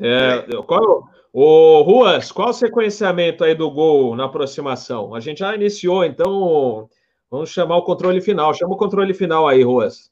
[0.00, 5.14] É, qual, o Ruas, qual o sequenciamento aí do gol na aproximação?
[5.14, 6.88] A gente já iniciou, então
[7.30, 8.54] vamos chamar o controle final.
[8.54, 10.10] Chama o controle final aí, Ruas.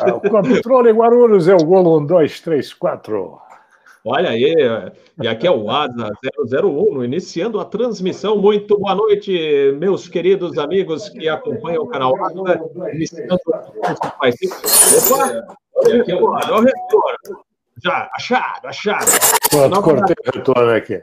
[0.00, 3.38] Ah, o controle Guarulhos é o gol 1, 2, 3, 4.
[4.04, 4.54] Olha aí,
[5.20, 6.10] e aqui é o ASA
[6.62, 8.38] 001, iniciando a transmissão.
[8.38, 12.60] Muito boa noite, meus queridos amigos que acompanham o canal ASA.
[12.94, 14.28] Iniciando Opa!
[15.86, 17.47] E aqui é o ASA, o retorno.
[17.82, 19.06] Já, achado, achado.
[19.50, 21.00] Pronto, cortei o retorno aqui.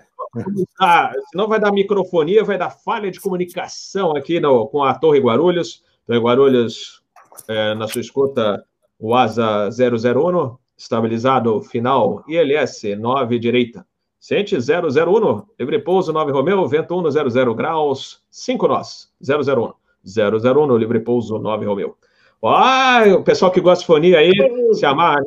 [0.79, 5.19] Ah, senão vai dar microfonia, vai dar falha de comunicação aqui no, com a Torre
[5.19, 5.81] Guarulhos.
[6.05, 7.01] Torre Guarulhos,
[7.47, 8.63] é, na sua escuta,
[8.99, 13.85] o ASA 001 estabilizado final ILS 9 direita.
[14.19, 19.71] Sente 001, livre pouso 9 Romeu, vento 1 00 graus, 5 nós, 001.
[20.03, 21.95] 001, livre pouso 9 Romeu.
[22.43, 24.31] Ai, o pessoal que gosta de fonia aí,
[24.73, 25.17] se amar.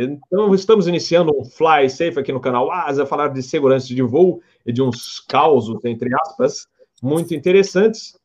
[0.00, 4.42] Então, estamos iniciando um Fly Safe aqui no canal Asa, falar de segurança de voo
[4.66, 6.66] e de uns causos, entre aspas,
[7.02, 8.18] muito interessantes.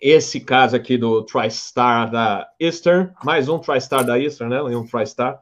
[0.00, 4.62] Esse caso aqui do TriStar da Eastern, mais um TriStar da Eastern, né?
[4.62, 5.40] Um TriStar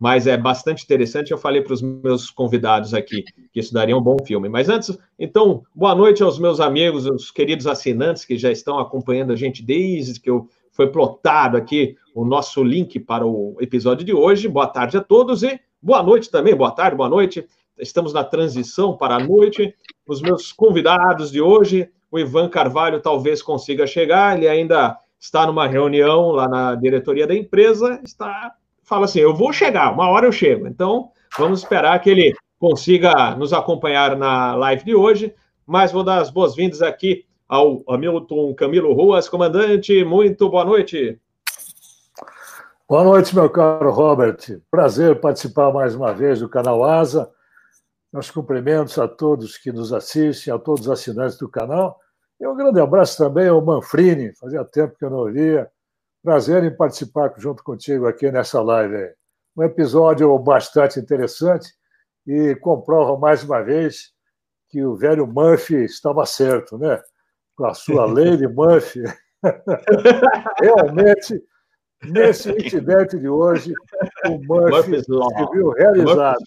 [0.00, 1.30] mas é bastante interessante.
[1.30, 3.22] Eu falei para os meus convidados aqui
[3.52, 4.48] que isso daria um bom filme.
[4.48, 9.30] Mas antes, então, boa noite aos meus amigos, os queridos assinantes que já estão acompanhando
[9.30, 14.14] a gente desde que eu foi plotado aqui o nosso link para o episódio de
[14.14, 14.48] hoje.
[14.48, 16.54] Boa tarde a todos e boa noite também.
[16.54, 17.46] Boa tarde, boa noite.
[17.78, 19.74] Estamos na transição para a noite.
[20.06, 25.66] Os meus convidados de hoje, o Ivan Carvalho talvez consiga chegar, ele ainda está numa
[25.66, 30.32] reunião lá na diretoria da empresa, está fala assim: eu vou chegar, uma hora eu
[30.32, 30.66] chego.
[30.66, 35.32] Então, vamos esperar que ele consiga nos acompanhar na live de hoje.
[35.64, 40.04] Mas vou dar as boas-vindas aqui ao Hamilton Camilo Ruas, comandante.
[40.04, 41.20] Muito boa noite.
[42.88, 44.38] Boa noite, meu caro Robert.
[44.70, 47.28] Prazer participar mais uma vez do canal Asa.
[48.12, 51.98] Meus cumprimentos a todos que nos assistem, a todos os assinantes do canal.
[52.40, 55.68] E um grande abraço também ao Manfrini, fazia tempo que eu não ouvia.
[56.22, 59.12] Prazer em participar junto contigo aqui nessa live.
[59.56, 61.68] Um episódio bastante interessante
[62.24, 64.12] e comprova mais uma vez
[64.68, 67.02] que o velho Murphy estava certo, né?
[67.60, 68.06] Com a sua
[68.38, 69.02] de Murphy.
[70.62, 71.42] Realmente,
[72.02, 73.74] nesse incidente de hoje,
[74.26, 75.10] o Murphy se
[75.52, 76.38] viu realizado.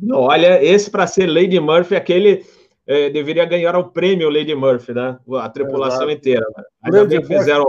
[0.00, 2.42] Não, olha, esse para ser Lady Murphy, aquele
[2.86, 5.18] é, deveria ganhar o prêmio Lady Murphy, né?
[5.34, 6.46] A tripulação é inteira.
[6.56, 6.64] Né?
[6.84, 7.66] Ainda bem fizeram.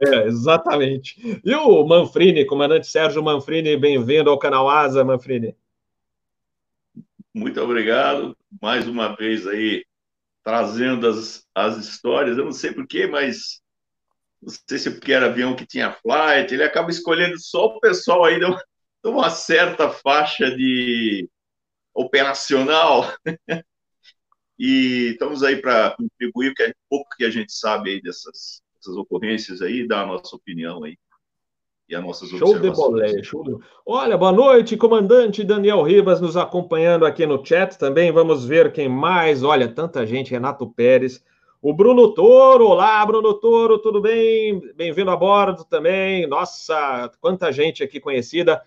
[0.00, 1.42] É, exatamente.
[1.44, 5.54] E o Manfrini, comandante Sérgio Manfrini, bem-vindo ao canal Asa, Manfrini.
[7.34, 8.36] Muito obrigado.
[8.60, 9.84] Mais uma vez aí,
[10.44, 12.38] trazendo as, as histórias.
[12.38, 13.60] Eu não sei porquê, mas
[14.40, 18.24] não sei se porque era avião que tinha flight, ele acaba escolhendo só o pessoal
[18.24, 18.46] aí de
[19.04, 21.28] uma certa faixa de
[21.94, 23.04] operacional.
[24.58, 29.60] E estamos aí para contribuir o pouco que a gente sabe aí dessas, dessas ocorrências
[29.60, 30.96] aí, dar a nossa opinião aí.
[31.92, 33.54] E as nossas show de bolé, show de...
[33.84, 38.10] Olha, boa noite, comandante Daniel Ribas nos acompanhando aqui no chat também.
[38.10, 39.42] Vamos ver quem mais.
[39.42, 41.22] Olha, tanta gente, Renato Pérez.
[41.60, 44.72] O Bruno Toro, olá, Bruno Toro, tudo bem?
[44.74, 46.26] Bem-vindo a bordo também.
[46.26, 48.62] Nossa, quanta gente aqui conhecida.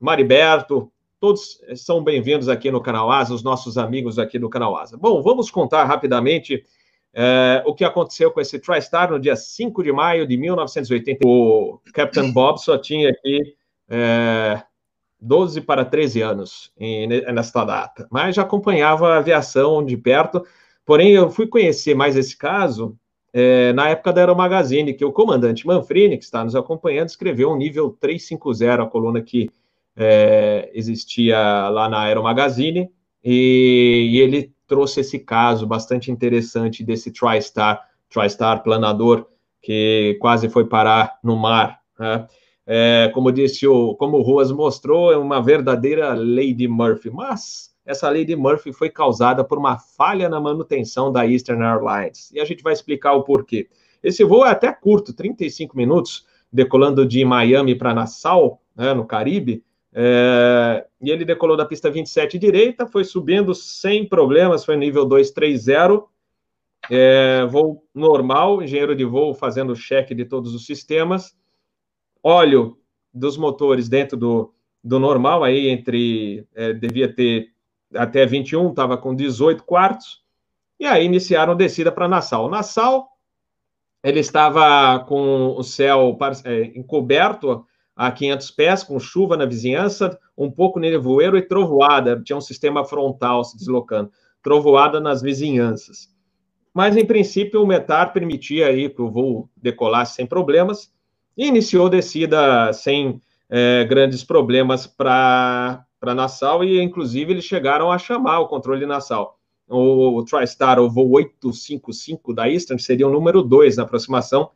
[0.00, 0.90] Mariberto,
[1.20, 4.96] Todos são bem-vindos aqui no Canal Asa, os nossos amigos aqui do Canal Asa.
[4.96, 6.64] Bom, vamos contar rapidamente
[7.18, 11.26] é, o que aconteceu com esse TriStar no dia 5 de maio de 1980.
[11.26, 13.54] O Captain Bob só tinha aqui
[13.88, 14.62] é,
[15.18, 20.44] 12 para 13 anos em, nesta data, mas já acompanhava a aviação de perto.
[20.84, 22.94] Porém, eu fui conhecer mais esse caso
[23.32, 27.50] é, na época da Aero Magazine, que o comandante Manfrini, que está nos acompanhando, escreveu
[27.50, 29.50] um nível 350, a coluna que
[29.96, 32.90] é, existia lá na Aero Magazine,
[33.24, 39.26] e, e, ele trouxe esse caso bastante interessante desse TriStar, TriStar planador,
[39.62, 41.80] que quase foi parar no mar.
[41.98, 42.26] Né?
[42.66, 48.10] É, como disse o, como o Ruas mostrou, é uma verdadeira Lady Murphy, mas essa
[48.10, 52.62] Lady Murphy foi causada por uma falha na manutenção da Eastern Airlines, e a gente
[52.62, 53.68] vai explicar o porquê.
[54.02, 59.64] Esse voo é até curto, 35 minutos, decolando de Miami para Nassau, né, no Caribe,
[59.98, 66.04] é, e ele decolou da pista 27 direita, foi subindo sem problemas, foi nível 230,
[66.90, 71.34] é, voo normal, engenheiro de voo fazendo cheque de todos os sistemas,
[72.22, 72.78] óleo
[73.12, 74.52] dos motores dentro do,
[74.84, 77.54] do normal, aí entre, é, devia ter
[77.94, 80.22] até 21, estava com 18 quartos,
[80.78, 82.50] e aí iniciaram descida para Nassau.
[82.50, 83.08] Nassau,
[84.04, 87.66] ele estava com o céu é, encoberto,
[87.96, 92.20] a 500 pés, com chuva na vizinhança, um pouco nevoeiro e trovoada.
[92.22, 94.10] Tinha um sistema frontal se deslocando,
[94.42, 96.14] trovoada nas vizinhanças.
[96.74, 100.92] Mas, em princípio, o METAR permitia aí que o voo decolasse sem problemas
[101.34, 108.40] e iniciou descida sem é, grandes problemas para Nassau e, inclusive, eles chegaram a chamar
[108.40, 109.38] o controle Nassau.
[109.66, 114.50] O, o TriStar, o voo 855 da Eastern, seria o número 2 na aproximação.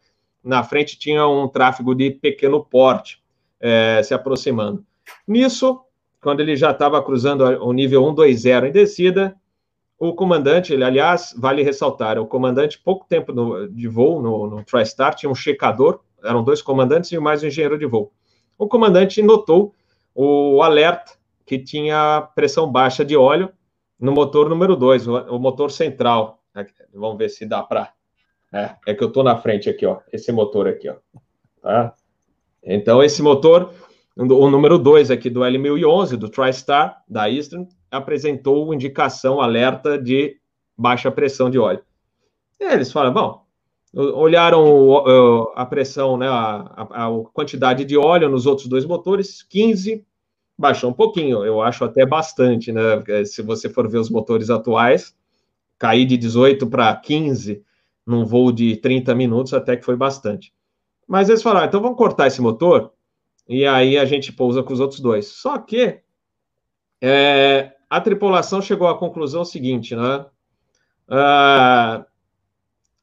[0.44, 3.20] Na frente tinha um tráfego de pequeno porte
[3.61, 4.85] é, se aproximando.
[5.27, 5.81] Nisso,
[6.21, 9.37] quando ele já estava cruzando o nível 120 em descida,
[9.99, 14.65] o comandante, ele, aliás, vale ressaltar, o comandante, pouco tempo no, de voo no, no
[14.65, 18.12] TriStar, tinha um checador, eram dois comandantes e mais um engenheiro de voo.
[18.57, 19.75] O comandante notou
[20.15, 21.12] o alerta
[21.47, 23.53] que tinha pressão baixa de óleo
[23.99, 26.43] no motor número 2, o, o, motor central.
[26.95, 27.93] Vamos ver se dá para.
[28.53, 29.99] É, é, que eu estou na frente aqui, ó.
[30.12, 30.97] Esse motor aqui, ó.
[31.61, 31.95] Tá?
[32.62, 33.73] Então, esse motor,
[34.17, 40.37] o número 2 aqui do L1011, do TriStar, da Eastern, apresentou indicação, alerta de
[40.77, 41.83] baixa pressão de óleo.
[42.59, 43.45] E eles falam, bom,
[43.95, 50.05] olharam a pressão, né, a, a, quantidade de óleo nos outros dois motores, 15,
[50.57, 55.15] baixou um pouquinho, eu acho até bastante, né, se você for ver os motores atuais,
[55.79, 57.62] cair de 18 para 15
[58.07, 60.53] num voo de 30 minutos até que foi bastante.
[61.11, 62.93] Mas eles falaram, ah, então vamos cortar esse motor
[63.49, 65.27] e aí a gente pousa com os outros dois.
[65.27, 65.99] Só que
[67.03, 70.25] é, a tripulação chegou à conclusão seguinte, né?
[71.09, 72.05] Uh,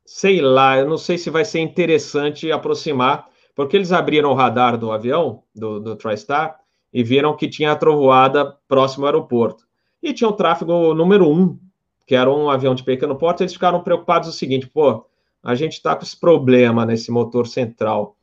[0.05, 4.77] sei lá, eu não sei se vai ser interessante aproximar, porque eles abriram o radar
[4.77, 6.57] do avião, do, do TriStar,
[6.93, 9.67] e viram que tinha a trovoada próximo ao aeroporto.
[10.01, 11.59] E tinha o tráfego número um,
[12.05, 15.05] que era um avião de pequeno porte, eles ficaram preocupados o seguinte, pô,
[15.43, 18.17] a gente está com esse problema nesse motor central.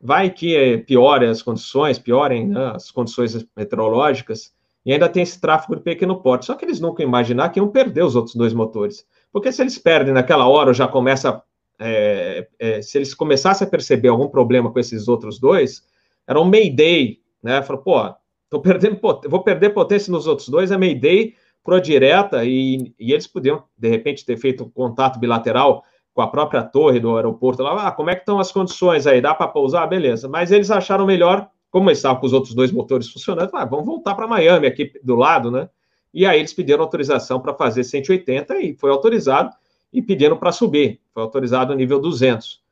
[0.00, 4.52] Vai que piore as condições, piorem né, as condições meteorológicas,
[4.84, 6.44] e ainda tem esse tráfego de pequeno porte.
[6.44, 9.06] Só que eles nunca imaginaram que iam perder os outros dois motores.
[9.32, 11.42] Porque se eles perdem naquela hora, já começa.
[11.78, 15.82] É, é, se eles começassem a perceber algum problema com esses outros dois,
[16.26, 17.62] era um Mayday, né?
[17.62, 18.14] Falou, pô,
[18.48, 21.34] tô perdendo, vou perder potência nos outros dois, é Mayday,
[21.64, 25.82] pro direta, e, e eles podiam, de repente, ter feito contato bilateral
[26.14, 29.20] com a própria torre do aeroporto lá, ah, como é que estão as condições aí?
[29.20, 29.84] Dá para pousar?
[29.88, 30.28] Beleza.
[30.28, 34.14] Mas eles acharam melhor, como estavam com os outros dois motores funcionando, ah, vamos voltar
[34.14, 35.68] para Miami, aqui do lado, né?
[36.14, 39.50] E aí eles pediram autorização para fazer 180 e foi autorizado,
[39.92, 42.62] e pediram para subir, foi autorizado no nível 200.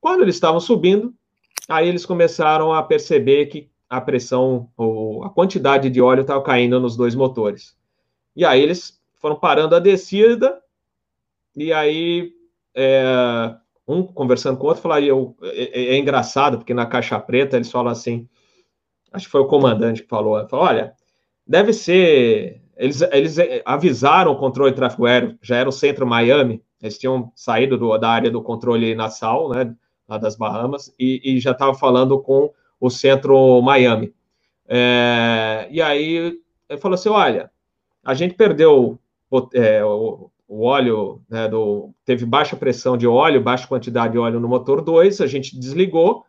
[0.00, 1.14] Quando eles estavam subindo,
[1.68, 6.78] aí eles começaram a perceber que a pressão, ou a quantidade de óleo estava caindo
[6.78, 7.76] nos dois motores.
[8.36, 10.58] E aí eles foram parando a descida,
[11.56, 12.32] e aí
[12.74, 13.54] é,
[13.86, 15.12] um conversando com o outro, falaria,
[15.42, 18.28] é, é, é, engraçado, porque na caixa preta eles falam assim,
[19.12, 20.94] acho que foi o comandante que falou, falou olha,
[21.46, 26.62] deve ser, eles, eles avisaram o controle de tráfego aéreo, já era o centro Miami,
[26.80, 29.74] eles tinham saído do, da área do controle Nassau, né,
[30.08, 34.14] lá das Bahamas, e, e já estava falando com o centro Miami.
[34.66, 37.50] É, e aí ele falou assim, olha,
[38.04, 38.98] a gente perdeu
[39.52, 44.40] é, o, o óleo, né, do, teve baixa pressão de óleo, baixa quantidade de óleo
[44.40, 46.24] no motor 2, a gente desligou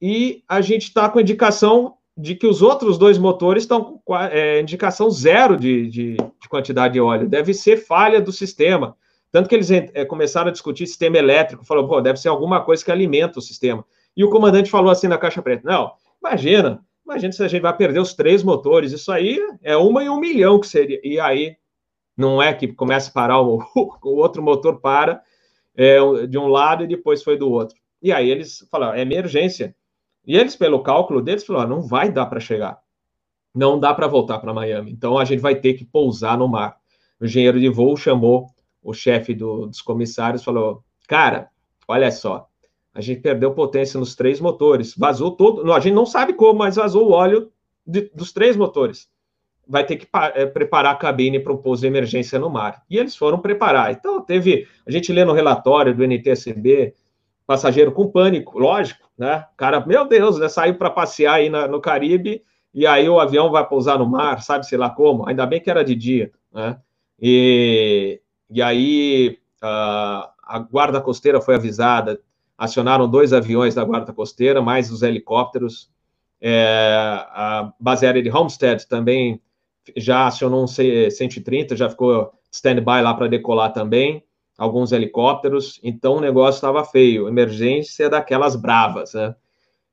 [0.00, 4.60] e a gente está com indicação de que os outros dois motores estão com é,
[4.60, 7.28] indicação zero de, de, de, quantidade de óleo.
[7.28, 8.96] Deve ser falha do sistema.
[9.32, 12.84] Tanto que eles é, começaram a discutir sistema elétrico, falou, pô, deve ser alguma coisa
[12.84, 13.84] que alimenta o sistema.
[14.16, 15.90] E o comandante falou assim na caixa preta: não,
[16.22, 20.08] imagina, imagina se a gente vai perder os três motores, isso aí é uma em
[20.08, 21.00] um milhão que seria.
[21.02, 21.56] E aí
[22.16, 23.58] não é que começa a parar, o,
[24.02, 25.22] o outro motor para
[25.74, 27.76] é, de um lado e depois foi do outro.
[28.00, 29.74] E aí eles falaram, é emergência.
[30.26, 32.80] E eles, pelo cálculo deles, falaram, não vai dar para chegar.
[33.54, 34.92] Não dá para voltar para Miami.
[34.92, 36.76] Então a gente vai ter que pousar no mar.
[37.20, 38.48] O engenheiro de voo chamou
[38.82, 41.48] o chefe do, dos comissários falou, cara,
[41.86, 42.48] olha só,
[42.92, 46.76] a gente perdeu potência nos três motores, vazou todo, a gente não sabe como, mas
[46.76, 47.52] vazou o óleo
[47.86, 49.08] de, dos três motores
[49.66, 52.82] vai ter que é, preparar a cabine para um pouso de emergência no mar.
[52.90, 53.92] E eles foram preparar.
[53.92, 56.94] Então, teve, a gente lê no relatório do NTSB,
[57.46, 59.46] passageiro com pânico, lógico, né?
[59.52, 60.48] O cara, meu Deus, né?
[60.48, 62.42] saiu para passear aí na, no Caribe
[62.74, 65.70] e aí o avião vai pousar no mar, sabe sei lá como, ainda bem que
[65.70, 66.78] era de dia, né?
[67.20, 72.20] E, e aí a, a guarda costeira foi avisada,
[72.56, 75.90] acionaram dois aviões da guarda costeira, mais os helicópteros,
[76.40, 76.66] é,
[77.30, 79.40] a base aérea de Homestead também
[79.96, 84.22] já acionou um C-130, já ficou stand-by lá para decolar também,
[84.56, 89.34] alguns helicópteros, então o negócio estava feio, emergência daquelas bravas, né?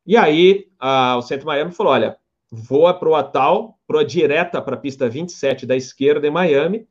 [0.05, 2.17] E aí a, o Centro Miami falou: olha,
[2.51, 6.87] voa para o Atal, proa direta para a pista 27 da esquerda em Miami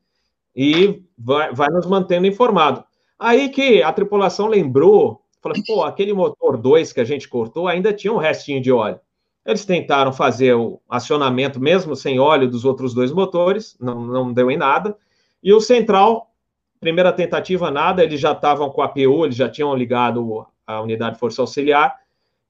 [0.55, 2.85] e vai, vai nos mantendo informado.
[3.19, 7.93] Aí que a tripulação lembrou, falou: pô, aquele motor 2 que a gente cortou ainda
[7.93, 9.01] tinha um restinho de óleo.
[9.49, 14.51] Eles tentaram fazer o acionamento mesmo sem óleo dos outros dois motores, não, não deu
[14.51, 14.95] em nada.
[15.43, 16.31] E o central,
[16.79, 21.15] primeira tentativa, nada, eles já estavam com a PU, eles já tinham ligado a unidade
[21.15, 21.97] de força auxiliar.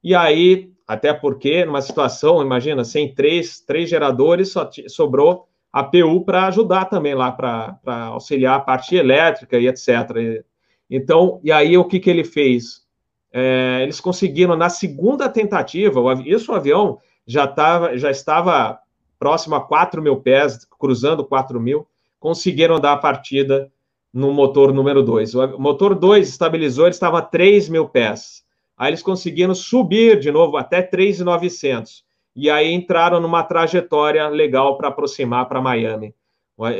[0.03, 6.25] E aí, até porque, numa situação, imagina, sem três, três geradores, só sobrou a PU
[6.25, 10.43] para ajudar também lá, para auxiliar a parte elétrica e etc.
[10.89, 12.85] Então, e aí o que, que ele fez?
[13.31, 18.79] É, eles conseguiram, na segunda tentativa, isso o avião já, tava, já estava
[19.19, 21.87] próximo a 4 mil pés, cruzando 4 mil,
[22.19, 23.71] conseguiram dar a partida
[24.13, 25.35] no motor número 2.
[25.35, 28.43] O motor 2 estabilizou, ele estava a 3 mil pés.
[28.77, 32.05] Aí eles conseguiram subir de novo até 3,900.
[32.35, 36.15] E aí entraram numa trajetória legal para aproximar para Miami.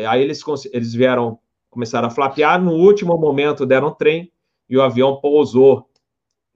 [0.10, 0.41] Aí eles,
[0.72, 1.38] eles vieram,
[1.70, 4.32] começaram a flapear, no último momento deram trem
[4.70, 5.88] e o avião pousou.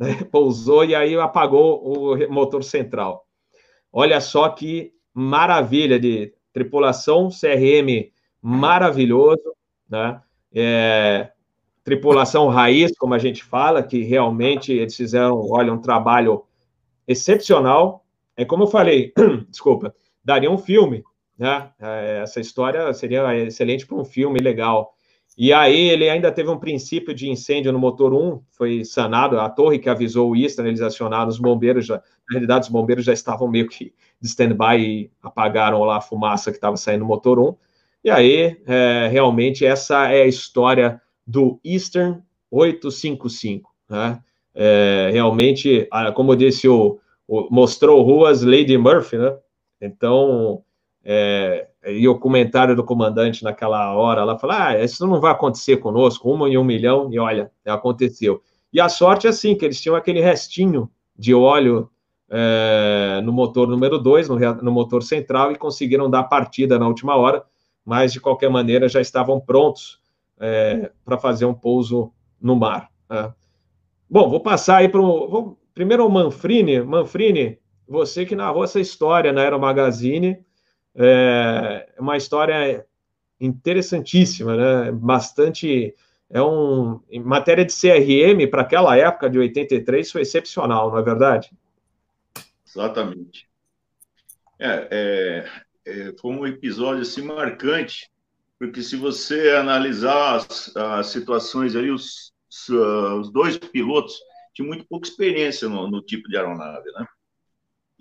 [0.04, 0.24] Né?
[0.32, 3.26] Pousou e aí apagou o motor central.
[3.92, 9.56] Olha só que maravilha de tripulação, CRM maravilhoso,
[9.90, 10.22] né?
[10.54, 11.32] É,
[11.84, 16.44] tripulação raiz, como a gente fala, que realmente eles fizeram, olha, um trabalho
[17.08, 18.06] excepcional.
[18.36, 19.14] É como eu falei,
[19.50, 21.04] desculpa, daria um filme,
[21.38, 21.72] né?
[21.80, 24.93] É, essa história seria excelente para um filme legal.
[25.38, 29.50] E aí ele ainda teve um princípio de incêndio no motor 1, foi sanado, a
[29.50, 33.14] torre que avisou o Eastern, eles acionaram os bombeiros, já, na realidade os bombeiros já
[33.14, 37.40] estavam meio que de stand-by e apagaram lá a fumaça que estava saindo no motor
[37.40, 37.56] 1.
[38.06, 42.22] E aí, é, realmente, essa é a história do Eastern
[42.52, 43.74] 855.
[43.90, 44.20] Né?
[44.54, 49.36] É, realmente, como disse o, o, mostrou ruas Lady Murphy, né?
[49.82, 50.64] Então,
[51.04, 55.78] é, e o comentário do comandante naquela hora, ela falou: ah, isso não vai acontecer
[55.78, 58.42] conosco, uma em um milhão, e olha, aconteceu.
[58.72, 61.90] E a sorte é assim, que eles tinham aquele restinho de óleo
[62.30, 67.16] é, no motor número 2, no, no, motor central, e conseguiram dar partida na última
[67.16, 67.44] hora,
[67.86, 70.00] mas de qualquer maneira já estavam prontos
[70.40, 72.90] é, para fazer um pouso no mar.
[73.10, 73.32] Né?
[74.10, 75.58] Bom, vou passar aí para o.
[75.74, 76.82] Primeiro o Manfrini.
[76.82, 77.58] Manfrini,
[77.88, 80.38] você que narrou essa história na Aero Magazine,
[80.96, 82.86] é uma história
[83.40, 84.92] interessantíssima, né?
[84.92, 85.96] Bastante.
[86.30, 87.02] É um.
[87.10, 91.52] Em matéria de CRM, para aquela época de 83, foi excepcional, não é verdade?
[92.68, 93.48] Exatamente.
[94.60, 95.46] É, é,
[95.86, 98.12] é, foi um episódio assim marcante
[98.64, 102.32] porque se você analisar as, as situações ali, os,
[102.70, 104.18] os, dois pilotos
[104.54, 107.06] tinham muito pouca experiência no, no tipo de aeronave, né?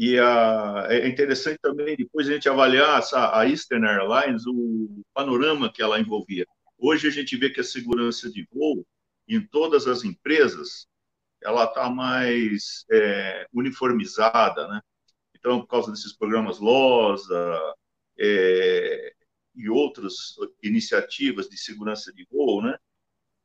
[0.04, 5.72] E a, é interessante também depois a gente avaliar essa, a Eastern Airlines, o panorama
[5.72, 6.44] que ela envolvia.
[6.76, 8.84] Hoje a gente vê que a segurança de voo
[9.28, 10.88] em todas as empresas
[11.40, 14.80] ela está mais é, uniformizada, né?
[15.36, 17.60] Então, por causa desses programas LOSA,
[18.18, 19.14] é,
[19.54, 22.76] e outras iniciativas de segurança de voo, né?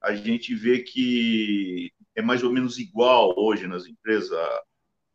[0.02, 4.32] A gente vê que é mais ou menos igual hoje nas empresas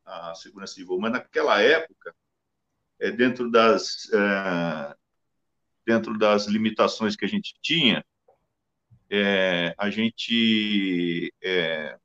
[0.04, 2.14] a, segurança de voo, mas naquela época,
[3.00, 4.96] é, dentro das é,
[5.84, 8.04] dentro das limitações que a gente tinha,
[9.10, 11.98] é, a gente é,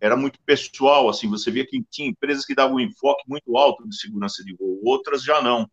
[0.00, 3.88] era muito pessoal, assim, você via que tinha empresas que davam um enfoque muito alto
[3.88, 5.70] de segurança de voo, outras já não.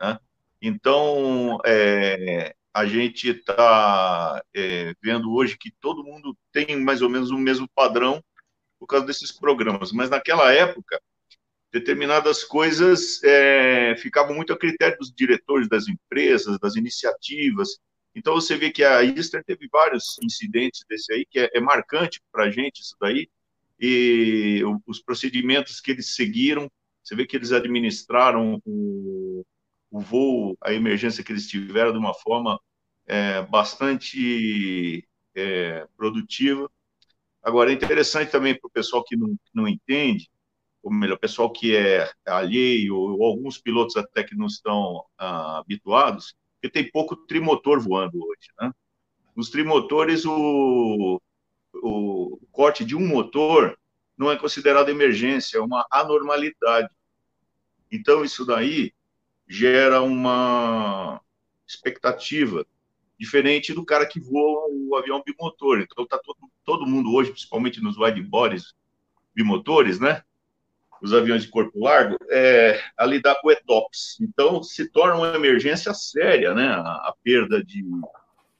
[0.00, 0.18] Né?
[0.60, 7.30] Então, é, a gente está é, vendo hoje que todo mundo tem mais ou menos
[7.30, 8.22] o mesmo padrão
[8.82, 11.00] por causa desses programas, mas naquela época,
[11.72, 17.78] determinadas coisas é, ficavam muito a critério dos diretores das empresas, das iniciativas.
[18.12, 22.20] Então, você vê que a Easter teve vários incidentes desse aí, que é, é marcante
[22.32, 23.28] para a gente isso daí,
[23.78, 26.68] e os procedimentos que eles seguiram,
[27.04, 29.44] você vê que eles administraram o,
[29.92, 32.60] o voo, a emergência que eles tiveram de uma forma
[33.06, 36.68] é, bastante é, produtiva.
[37.42, 40.30] Agora, é interessante também para o pessoal que não, não entende,
[40.82, 46.34] ou melhor, pessoal que é alheio, ou alguns pilotos até que não estão ah, habituados,
[46.60, 48.48] que tem pouco trimotor voando hoje.
[48.60, 48.72] Né?
[49.34, 51.20] Nos trimotores, o,
[51.74, 53.78] o corte de um motor
[54.16, 56.88] não é considerado emergência, é uma anormalidade.
[57.90, 58.92] Então, isso daí
[59.48, 61.20] gera uma
[61.66, 62.64] expectativa
[63.22, 65.80] diferente do cara que voa o avião bimotor.
[65.80, 68.74] Então, tá todo, todo mundo hoje, principalmente nos wide bodies
[69.32, 70.22] bimotores, né?
[71.00, 74.18] os aviões de corpo largo, é, a lidar com ETOPS.
[74.20, 77.84] Então, se torna uma emergência séria, né, a, a, perda de,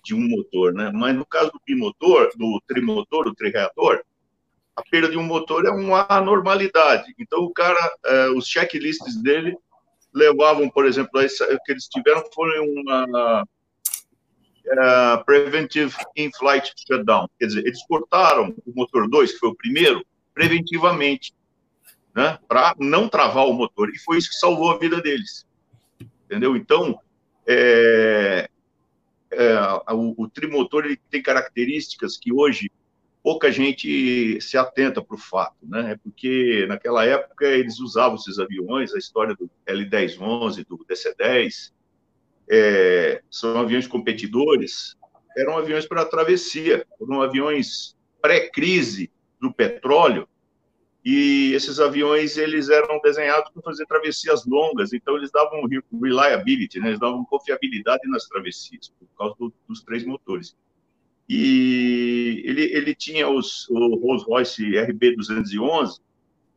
[0.04, 0.90] de um motor, né?
[0.92, 4.02] Mas no caso do bimotor, do trimotor, do trireator,
[4.74, 7.14] a perda de um motor é uma anormalidade.
[7.16, 9.56] Então, o cara, é, os checklists dele
[10.12, 13.46] levavam, por exemplo, o que eles tiveram foi uma
[14.72, 17.28] uh, Preventive In-Flight Shutdown.
[17.38, 21.32] Quer dizer, eles cortaram o motor 2, que foi o primeiro, preventivamente,
[22.14, 23.90] né, para não travar o motor.
[23.90, 25.46] E foi isso que salvou a vida deles.
[26.26, 26.56] Entendeu?
[26.56, 26.98] Então,
[27.46, 28.48] é,
[29.30, 32.70] é, o, o, trimotor ele tem características que hoje
[33.22, 35.92] pouca gente se atenta para o fato, né?
[35.92, 41.72] É porque naquela época eles usavam esses aviões, a história do L1011, do DC-10,
[42.48, 44.96] é, são aviões competidores,
[45.36, 50.28] eram aviões para travessia, eram aviões pré-crise do petróleo,
[51.04, 55.62] e esses aviões eles eram desenhados para fazer travessias longas, então eles davam
[56.00, 56.88] reliability, né?
[56.88, 60.56] eles davam confiabilidade nas travessias, por causa do, dos três motores.
[61.28, 66.00] E ele, ele tinha os, o Rolls-Royce RB211,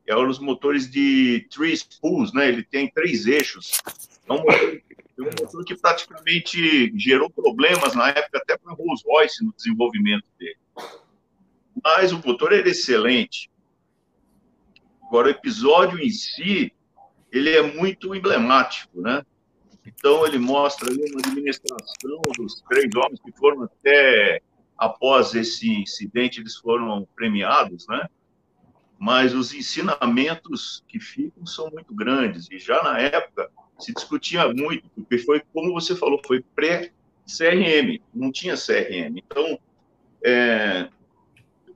[0.06, 2.48] eram os motores de three spools, né?
[2.48, 3.82] ele tem três eixos,
[4.28, 4.82] é um motor
[5.16, 9.54] foi um motor que praticamente gerou problemas na época, até para o Rolls Royce no
[9.54, 10.58] desenvolvimento dele.
[11.84, 13.50] Mas o motor era excelente.
[15.04, 16.74] Agora, o episódio em si,
[17.32, 19.26] ele é muito emblemático, né?
[19.86, 24.42] Então, ele mostra ali uma administração dos três homens que foram até,
[24.78, 28.10] após esse incidente, eles foram premiados, né?
[28.98, 32.50] Mas os ensinamentos que ficam são muito grandes.
[32.50, 38.32] E já na época, se discutia muito, porque foi, como você falou, foi pré-CRM, não
[38.32, 39.18] tinha CRM.
[39.18, 39.60] Então,
[40.24, 40.88] é,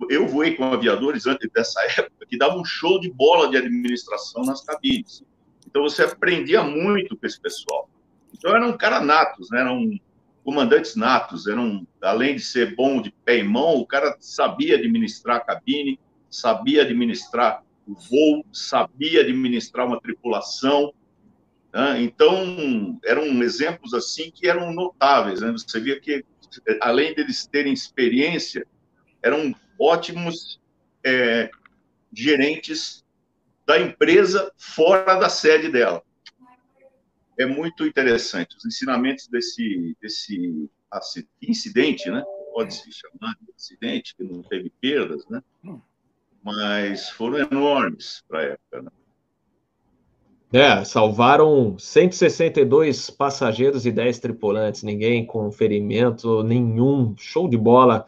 [0.10, 4.44] eu voei com aviadores antes dessa época que davam um show de bola de administração
[4.44, 5.24] nas cabines.
[5.68, 7.90] Então, você aprendia muito com esse pessoal.
[8.34, 9.60] Então, eram caras natos, né?
[9.60, 10.00] eram
[10.44, 15.38] comandantes natos, eram, além de ser bom de pé e mão, o cara sabia administrar
[15.38, 20.94] a cabine, sabia administrar o voo, sabia administrar uma tripulação,
[21.74, 22.02] né?
[22.02, 25.42] Então, eram exemplos assim que eram notáveis.
[25.42, 25.52] Né?
[25.52, 26.26] Você via que,
[26.82, 28.66] além deles terem experiência,
[29.22, 30.60] eram ótimos
[31.06, 31.50] é,
[32.12, 33.06] gerentes
[33.66, 36.04] da empresa fora da sede dela.
[37.38, 38.58] É muito interessante.
[38.58, 40.70] Os ensinamentos desse, desse
[41.42, 42.24] incidente, né?
[42.52, 45.42] pode se chamar de acidente, que não teve perdas, né?
[46.44, 48.82] mas foram enormes para a época.
[48.82, 48.92] Né?
[50.52, 58.08] É, salvaram 162 passageiros e 10 tripulantes, ninguém com ferimento nenhum, show de bola.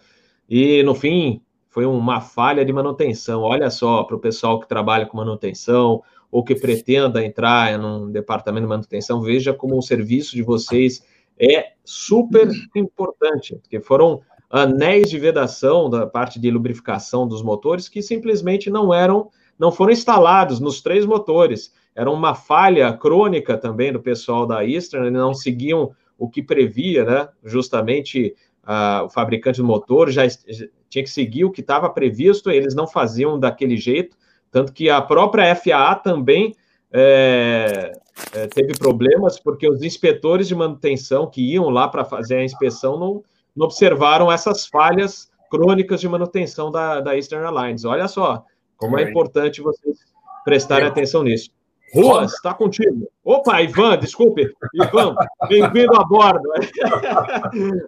[0.50, 3.42] E no fim, foi uma falha de manutenção.
[3.42, 6.02] Olha só, para o pessoal que trabalha com manutenção
[6.32, 11.06] ou que pretenda entrar num departamento de manutenção, veja como o serviço de vocês
[11.40, 18.02] é super importante, porque foram anéis de vedação da parte de lubrificação dos motores que
[18.02, 24.02] simplesmente não eram, não foram instalados nos três motores era uma falha crônica também do
[24.02, 27.30] pessoal da Eastern, eles não seguiam o que previa, né?
[27.44, 32.52] Justamente uh, o fabricante do motor já, já tinha que seguir o que estava previsto,
[32.52, 34.16] eles não faziam daquele jeito,
[34.52, 36.56] tanto que a própria FAA também
[36.92, 37.94] é,
[38.34, 43.00] é, teve problemas, porque os inspetores de manutenção que iam lá para fazer a inspeção
[43.00, 43.24] não,
[43.56, 47.86] não, observaram essas falhas crônicas de manutenção da, da Eastern Airlines.
[47.86, 48.44] Olha só
[48.76, 49.98] como é importante vocês
[50.44, 51.50] prestarem atenção nisso.
[51.94, 53.08] Ruas, está contigo.
[53.24, 54.54] Opa, Ivan, desculpe.
[54.74, 55.16] Ivan,
[55.50, 56.50] bem-vindo a bordo.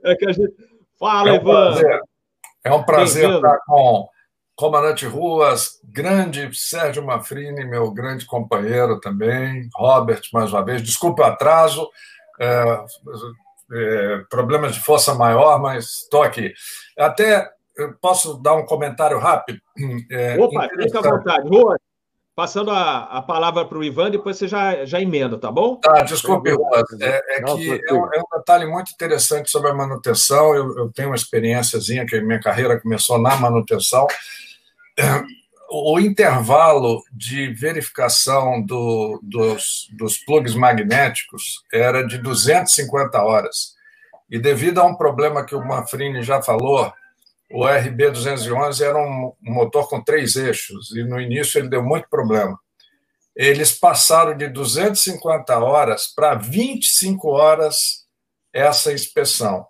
[0.04, 0.54] É que a gente...
[1.00, 1.72] Fala, é um Ivan.
[1.72, 2.02] Prazer.
[2.64, 4.10] É um prazer estar com o
[4.56, 10.82] comandante Ruas, grande Sérgio Mafrini, meu grande companheiro também, Robert, mais uma vez.
[10.82, 11.90] Desculpe o atraso,
[12.40, 12.86] é,
[13.74, 16.54] é, problemas de força maior, mas estou aqui.
[16.98, 17.50] Até
[18.00, 19.60] posso dar um comentário rápido?
[20.12, 21.48] É, Opa, fica à vontade.
[21.50, 21.80] Ruas,
[22.36, 25.76] Passando a, a palavra para o Ivan, depois você já, já emenda, tá bom?
[25.76, 26.50] Tá, desculpe,
[27.00, 30.56] É, é que é um, é um, detalhe muito interessante sobre a manutenção.
[30.56, 34.08] Eu, eu tenho uma experiênciazinha, que minha carreira começou na manutenção.
[35.70, 43.76] O intervalo de verificação do, dos, dos plugs magnéticos era de 250 horas.
[44.30, 46.92] E devido a um problema que o Manfrini já falou,
[47.52, 52.58] o RB211 era um motor com três eixos e no início ele deu muito problema.
[53.36, 58.06] Eles passaram de 250 horas para 25 horas
[58.52, 59.66] essa inspeção.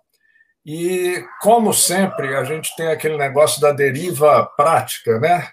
[0.64, 5.50] E, como sempre, a gente tem aquele negócio da deriva prática, né?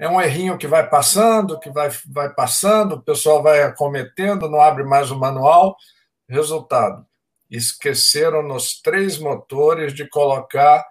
[0.00, 4.58] é um errinho que vai passando, que vai, vai passando, o pessoal vai acometendo, não
[4.58, 5.76] abre mais o manual.
[6.26, 7.04] Resultado:
[7.50, 10.82] esqueceram nos três motores de colocar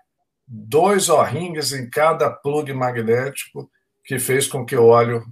[0.50, 3.70] dois O-rings em cada plug magnético,
[4.04, 5.24] que fez com que o óleo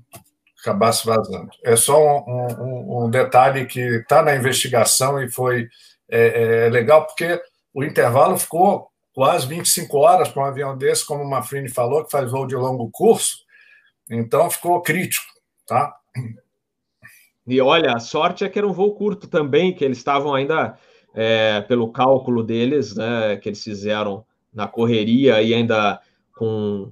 [0.61, 1.49] acabasse vazando.
[1.63, 5.67] É só um, um, um detalhe que está na investigação e foi
[6.07, 7.41] é, é, legal, porque
[7.73, 12.11] o intervalo ficou quase 25 horas para um avião desse, como o Mafrini falou, que
[12.11, 13.39] faz voo de longo curso,
[14.09, 15.25] então ficou crítico,
[15.65, 15.95] tá?
[17.47, 20.77] E olha, a sorte é que era um voo curto também, que eles estavam ainda,
[21.15, 24.25] é, pelo cálculo deles, né, que eles fizeram
[24.57, 26.01] na correria e ainda
[26.35, 26.91] com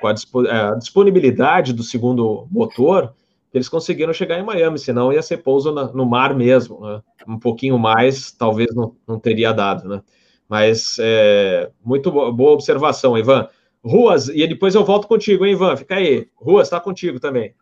[0.00, 3.14] com a, disponibilidade do segundo motor,
[3.54, 7.00] eles conseguiram chegar em Miami, senão ia ser pouso na, no mar mesmo, né?
[7.26, 10.02] Um pouquinho mais, talvez não, não teria dado, né?
[10.48, 13.48] Mas é, muito boa observação, Ivan.
[13.84, 15.76] Ruas, e depois eu volto contigo, hein, Ivan?
[15.76, 16.28] Fica aí.
[16.34, 17.54] Ruas, está contigo também.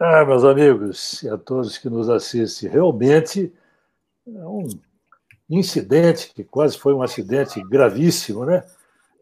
[0.00, 3.52] Ah, meus amigos e a todos que nos assistem, realmente
[4.26, 4.66] é um
[5.58, 8.62] incidente que quase foi um acidente gravíssimo, né?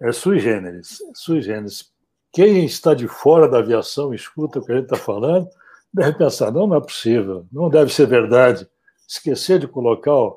[0.00, 0.98] é sui generis.
[1.14, 1.90] Sui generis.
[2.32, 5.48] Quem está de fora da aviação escuta o que a gente está falando,
[5.92, 8.66] deve pensar: não, não é possível, não deve ser verdade.
[9.08, 10.36] Esquecer de colocar o,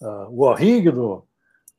[0.00, 1.24] uh, O-ring no,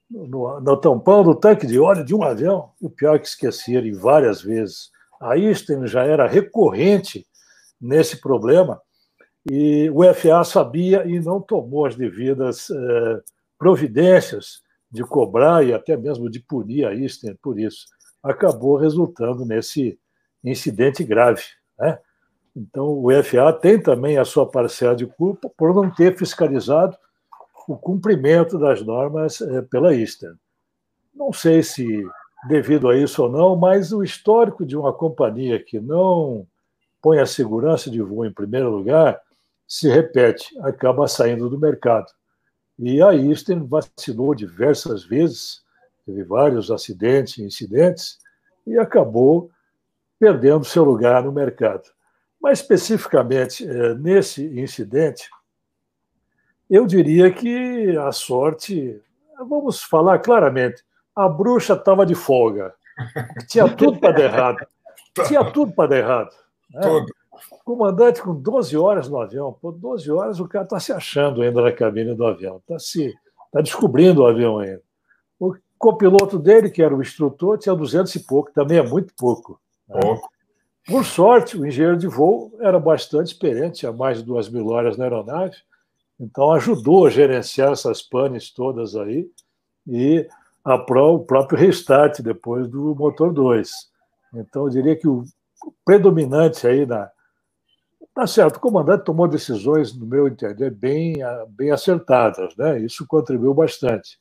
[0.10, 2.72] no, no, tampão do tanque de óleo de um avião.
[2.82, 4.92] O pior é que esqueceram várias vezes.
[5.20, 7.26] A Einstein já era recorrente
[7.82, 8.80] nesse problema
[9.50, 13.22] e o FAA sabia e não tomou as devidas eh,
[13.58, 17.86] providências de cobrar e até mesmo de punir a Eastern por isso,
[18.24, 20.00] acabou resultando nesse
[20.44, 21.44] incidente grave.
[21.78, 22.00] Né?
[22.56, 26.98] Então, o FA tem também a sua parcela de culpa por não ter fiscalizado
[27.68, 30.38] o cumprimento das normas é, pela Eastern.
[31.14, 31.86] Não sei se
[32.48, 36.46] devido a isso ou não, mas o histórico de uma companhia que não
[37.02, 39.20] põe a segurança de voo em primeiro lugar
[39.68, 42.06] se repete, acaba saindo do mercado.
[42.78, 45.64] E a Eastern vacilou diversas vezes,
[46.06, 48.20] teve vários acidentes e incidentes,
[48.68, 49.50] e acabou
[50.20, 51.84] perdendo seu lugar no mercado.
[52.42, 55.30] Mas, especificamente, eh, nesse incidente,
[56.70, 59.02] eu diria que a sorte,
[59.48, 60.84] vamos falar claramente,
[61.16, 62.74] a bruxa estava de folga.
[63.48, 64.68] Tinha tudo para dar errado.
[65.28, 66.36] Tinha tudo para dar errado.
[66.72, 66.82] Né?
[66.82, 67.06] Tudo.
[67.64, 69.54] Comandante com 12 horas no avião.
[69.62, 73.14] Por 12 horas o cara está se achando ainda na cabine do avião, está se
[73.52, 74.82] tá descobrindo o avião ainda.
[75.40, 79.60] O copiloto dele, que era o instrutor, tinha 200 e pouco, também é muito pouco.
[79.88, 80.00] Né?
[80.88, 84.98] Por sorte, o engenheiro de voo era bastante experiente, tinha mais de duas mil horas
[84.98, 85.56] na aeronave,
[86.20, 89.30] então ajudou a gerenciar essas panes todas aí
[89.88, 90.28] e
[90.64, 93.70] a o próprio restart depois do motor 2.
[94.34, 95.24] Então, eu diria que o
[95.84, 97.10] predominante aí na,
[98.16, 101.16] Tá certo, o comandante tomou decisões, no meu entender, bem,
[101.50, 102.80] bem acertadas, né?
[102.80, 104.18] Isso contribuiu bastante.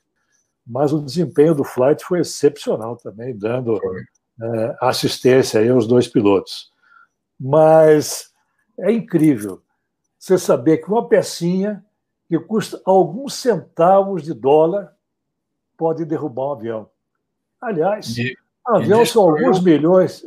[0.66, 3.80] Mas o desempenho do flight foi excepcional também, dando
[4.42, 6.72] é, assistência aí aos dois pilotos.
[7.38, 8.32] Mas
[8.76, 9.62] é incrível
[10.18, 11.84] você saber que uma pecinha
[12.28, 14.92] que custa alguns centavos de dólar
[15.76, 16.90] pode derrubar um avião.
[17.60, 20.24] Aliás, e, aviões são alguns milhões.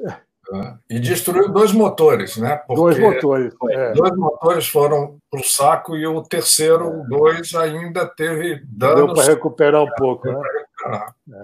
[0.89, 2.57] E destruiu dois motores, né?
[2.57, 3.53] Porque dois motores.
[3.69, 3.93] É.
[3.93, 7.07] Dois motores foram para o saco e o terceiro, é.
[7.09, 9.05] dois, ainda teve danos.
[9.07, 10.41] Deu para recuperar um pouco, né?
[10.85, 11.41] É.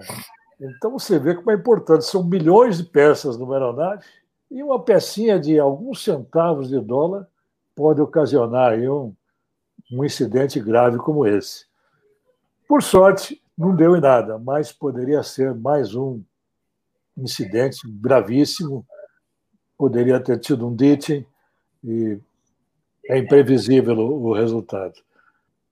[0.60, 2.04] Então você vê como é importante.
[2.04, 4.04] São milhões de peças numa aeronave
[4.50, 7.26] e uma pecinha de alguns centavos de dólar
[7.74, 9.12] pode ocasionar um,
[9.92, 11.66] um incidente grave como esse.
[12.66, 16.22] Por sorte, não deu em nada, mas poderia ser mais um
[17.16, 18.86] incidente gravíssimo
[19.76, 21.24] poderia ter tido um ditching
[21.82, 22.18] e
[23.08, 24.94] é imprevisível o, resultado.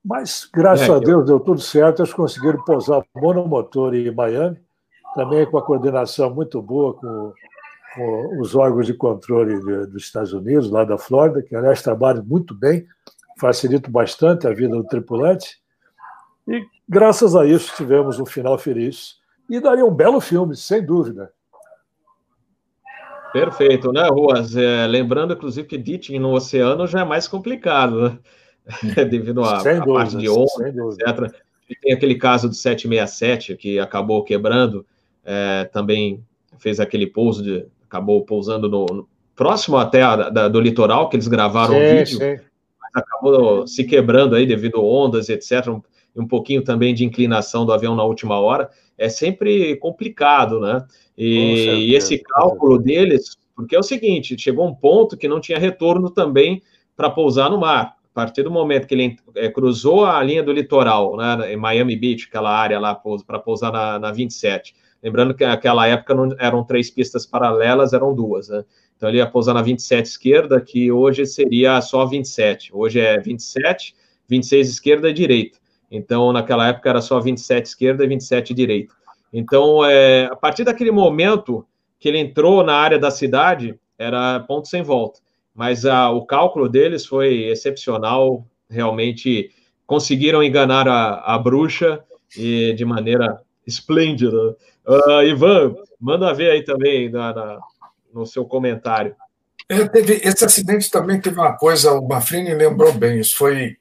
[0.05, 2.03] Mas, graças é, a Deus, deu tudo certo.
[2.03, 4.59] Eles conseguiram pousar monomotor em Miami,
[5.15, 7.33] também com a coordenação muito boa com,
[7.95, 12.25] com os órgãos de controle de, dos Estados Unidos, lá da Flórida, que, aliás, trabalham
[12.25, 12.85] muito bem,
[13.39, 15.59] facilita bastante a vida do tripulante.
[16.49, 19.21] E, graças a isso, tivemos um final feliz.
[19.49, 21.33] E daria um belo filme, sem dúvida.
[23.33, 24.55] Perfeito, né, Ruas?
[24.57, 28.19] É, lembrando, inclusive, que ditching no oceano já é mais complicado, né?
[29.11, 31.35] devido à parte de onda, etc.
[31.69, 34.87] E tem aquele caso do 767 que acabou quebrando,
[35.25, 36.25] é, também
[36.59, 41.17] fez aquele pouso, de, acabou pousando no, no próximo até a, da, do litoral, que
[41.17, 42.39] eles gravaram o vídeo, sim.
[42.81, 45.69] mas acabou se quebrando aí devido a ondas, etc.
[45.69, 45.83] Um,
[46.17, 48.71] um pouquinho também de inclinação do avião na última hora.
[48.97, 50.85] É sempre complicado, né?
[51.17, 55.59] E, e esse cálculo deles porque é o seguinte, chegou um ponto que não tinha
[55.59, 56.63] retorno também
[56.97, 57.97] para pousar no mar.
[58.11, 61.97] A partir do momento que ele é, cruzou a linha do litoral, né, em Miami
[61.97, 62.95] Beach, aquela área lá
[63.27, 68.15] para pousar na, na 27, lembrando que naquela época não eram três pistas paralelas, eram
[68.15, 68.65] duas, né?
[68.97, 72.71] Então ele ia pousar na 27 esquerda, que hoje seria só 27.
[72.73, 73.97] Hoje é 27,
[74.29, 75.59] 26 esquerda e direita.
[75.95, 78.95] Então, naquela época era só 27 esquerda e 27 direita.
[79.31, 81.67] Então, é, a partir daquele momento
[82.01, 85.21] que ele entrou na área da cidade, era ponto sem volta.
[85.55, 89.51] Mas a, o cálculo deles foi excepcional, realmente
[89.87, 92.03] conseguiram enganar a, a bruxa
[92.37, 94.57] e de maneira esplêndida.
[94.87, 97.61] Uh, Ivan, manda ver aí também na, na,
[98.15, 99.15] no seu comentário.
[99.69, 103.77] É, teve, esse acidente também teve uma coisa, o Mafrini lembrou bem, isso foi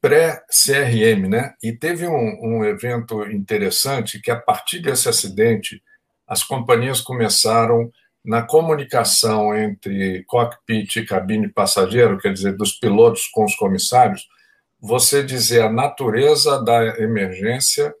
[0.00, 1.54] pré-CRM, né?
[1.62, 5.82] E teve um, um evento interessante que, a partir desse acidente,
[6.28, 7.90] as companhias começaram
[8.24, 14.28] na comunicação entre cockpit e cabine passageiro, quer dizer, dos pilotos com os comissários,
[14.80, 17.92] você dizer a natureza da emergência,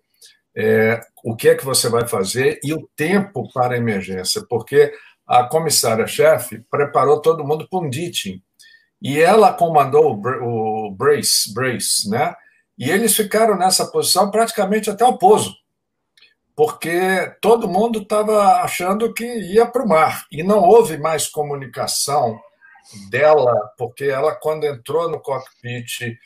[0.54, 4.92] é, o que é que você vai fazer e o tempo para a emergência, porque
[5.26, 8.42] a comissária-chefe preparou todo mundo para um ditching.
[9.00, 12.34] E ela comandou o brace, brace, né?
[12.78, 15.54] E eles ficaram nessa posição praticamente até o pouso,
[16.54, 20.26] porque todo mundo estava achando que ia para o mar.
[20.30, 22.40] E não houve mais comunicação
[23.10, 26.16] dela, porque ela, quando entrou no cockpit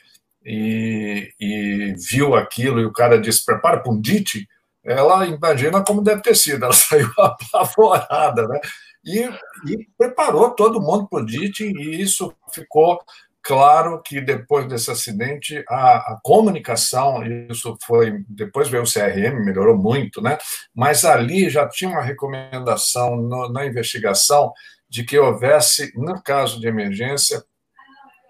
[0.45, 4.45] e, e viu aquilo, e o cara disse: prepara para um ditching,
[4.83, 8.59] ela imagina como deve ter sido, ela saiu apavorada, né?
[9.07, 9.23] E,
[9.71, 12.99] e preparou todo mundo para o DIT, e isso ficou
[13.41, 19.77] claro que depois desse acidente a, a, comunicação, isso foi, depois veio o CRM, melhorou
[19.77, 20.37] muito, né?
[20.75, 24.51] Mas ali já tinha uma recomendação no, na investigação
[24.89, 27.41] de que houvesse, no caso de emergência,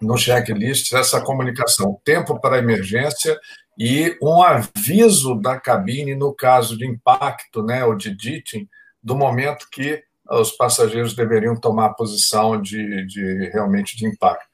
[0.00, 3.36] no checklist, essa comunicação, tempo para emergência
[3.76, 8.68] e um aviso da cabine no caso de impacto, né, ou de ditting,
[9.02, 14.46] do momento que os passageiros deveriam tomar posição de, de realmente de impacto.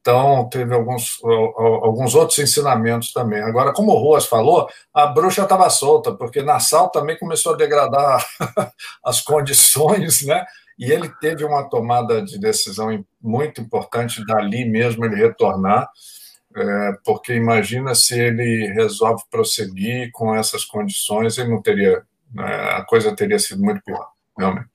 [0.00, 3.42] Então, teve alguns, alguns outros ensinamentos também.
[3.42, 8.24] Agora, como o Ruas falou, a bruxa estava solta, porque Nassau também começou a degradar
[9.04, 10.46] as condições, né?
[10.78, 15.90] E ele teve uma tomada de decisão muito importante dali mesmo ele retornar,
[16.56, 22.84] é, porque imagina se ele resolve prosseguir com essas condições, ele não teria, né, a
[22.84, 24.68] coisa teria sido muito pior, realmente.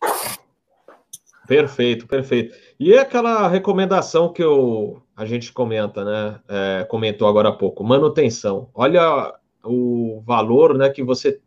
[1.48, 2.56] Perfeito, perfeito.
[2.80, 6.40] E é aquela recomendação que eu, a gente comenta, né?
[6.48, 8.70] É, comentou agora há pouco, manutenção.
[8.74, 11.40] Olha o valor, né, que você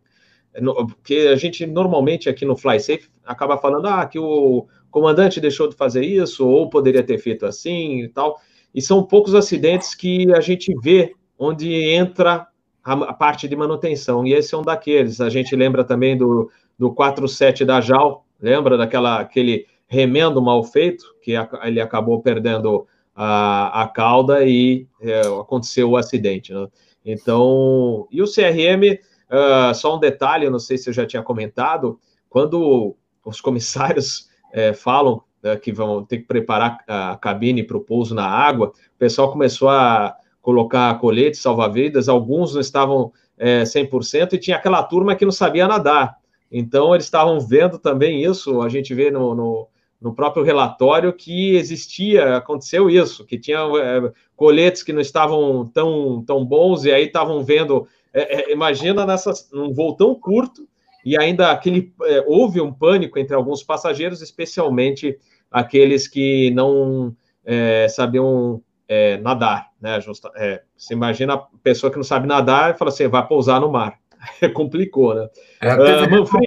[1.04, 5.76] que a gente normalmente aqui no FlySafe acaba falando ah, que o comandante deixou de
[5.76, 8.40] fazer isso ou poderia ter feito assim e tal.
[8.74, 12.46] E são poucos acidentes que a gente vê onde entra
[12.82, 14.26] a, parte de manutenção.
[14.26, 15.20] E esse é um daqueles.
[15.20, 21.04] A gente lembra também do, do 47 da JAL, lembra daquela aquele remendo mal feito,
[21.22, 26.52] que ele acabou perdendo a, a cauda e é, aconteceu o acidente.
[26.52, 26.66] Né?
[27.04, 28.94] Então, e o CRM,
[29.30, 34.28] uh, ah, só um detalhe, não sei se eu já tinha comentado, quando os comissários
[34.52, 38.68] é, falam uh, que vão ter que preparar a cabine para o pouso na água,
[38.68, 44.82] o pessoal começou a colocar coletes salva-vidas, alguns não estavam é, 100% e tinha aquela
[44.82, 46.16] turma que não sabia nadar.
[46.50, 49.68] Então, eles estavam vendo também isso, a gente vê no, no
[50.00, 56.22] no próprio relatório que existia, aconteceu isso, que tinha é, coletes que não estavam tão,
[56.24, 57.86] tão bons e aí estavam vendo.
[58.12, 60.68] É, é, imagina nessa, num voo tão curto
[61.04, 65.18] e ainda aquele é, houve um pânico entre alguns passageiros, especialmente
[65.50, 70.00] aqueles que não é, sabiam é, nadar, né?
[70.00, 70.30] Justa,
[70.76, 73.98] você imagina a pessoa que não sabe nadar e fala assim, vai pousar no mar.
[74.54, 75.28] Complicou, né?
[75.60, 76.46] É, uh, Manfred,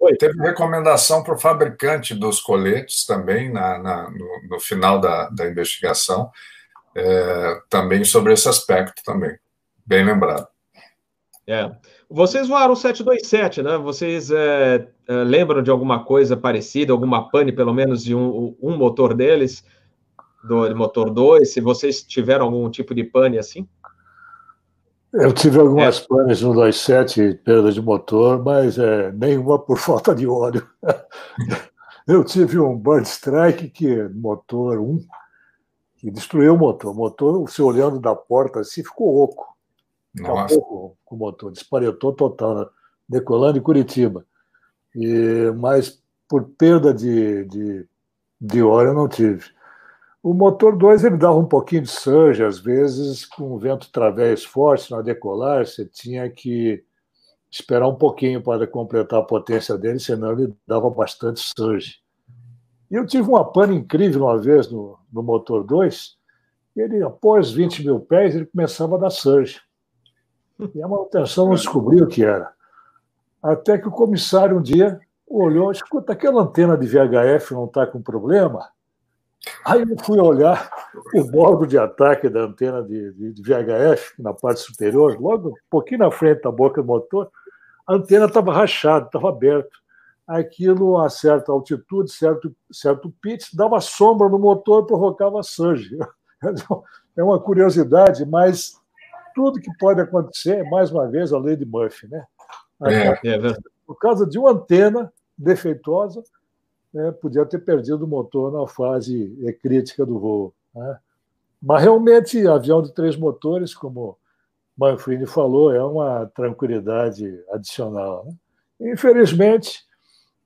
[0.00, 0.16] Oi.
[0.16, 5.46] Teve recomendação para o fabricante dos coletes também, na, na no, no, final da, da
[5.46, 6.30] investigação,
[6.96, 9.38] é, também sobre esse aspecto também.
[9.84, 10.48] Bem lembrado.
[11.46, 11.70] É.
[12.08, 13.76] Vocês voaram 727, né?
[13.76, 18.76] Vocês é, é, lembram de alguma coisa parecida, alguma pane, pelo menos, de um, um
[18.76, 19.62] motor deles,
[20.42, 21.52] do motor 2?
[21.52, 23.68] Se vocês tiveram algum tipo de pane assim?
[25.12, 26.06] Eu tive algumas é.
[26.06, 30.66] panes no 27, perda de motor, mas é, nenhuma por falta de óleo.
[32.06, 35.00] Eu tive um Bird Strike, que motor 1,
[35.96, 36.92] que destruiu o motor.
[36.92, 39.46] O motor, você olhando da porta assim, ficou oco.
[40.18, 42.66] Acabou com o motor, desparetou total, né?
[43.08, 44.24] decolando em Curitiba.
[44.94, 47.88] E, mas por perda de, de
[48.40, 49.44] De hora eu não tive.
[50.22, 54.44] O motor 2 ele dava um pouquinho de surge, às vezes, com o vento través
[54.44, 56.84] forte na decolar, você tinha que
[57.50, 62.00] esperar um pouquinho para completar a potência dele, senão ele dava bastante surge.
[62.90, 66.18] E eu tive uma pane incrível uma vez no, no motor 2,
[66.76, 69.60] ele, após 20 mil pés, ele começava a dar surge.
[70.74, 72.52] E a manutenção não descobriu o que era.
[73.42, 78.02] Até que o comissário um dia olhou, escuta, aquela antena de VHF não está com
[78.02, 78.68] problema?
[79.64, 80.70] Aí eu fui olhar
[81.14, 86.00] o bordo de ataque da antena de, de, VHF, na parte superior, logo um pouquinho
[86.00, 87.30] na frente da boca do motor,
[87.86, 89.70] a antena estava rachada, estava aberta.
[90.26, 95.96] Aquilo, a certa altitude, certo, certo pitch, dava sombra no motor e provocava surge.
[97.16, 98.80] É uma curiosidade, mas
[99.34, 102.08] tudo que pode acontecer, mais uma vez, a lei de Murphy.
[102.08, 102.24] Né?
[102.84, 103.38] É, é
[103.86, 106.22] Por causa de uma antena defeituosa,
[106.92, 110.54] né, podia ter perdido o motor na fase crítica do voo.
[110.74, 110.98] Né?
[111.62, 114.16] Mas realmente, avião de três motores, como
[114.76, 118.24] Manfrini falou, é uma tranquilidade adicional.
[118.24, 118.92] Né?
[118.92, 119.84] Infelizmente,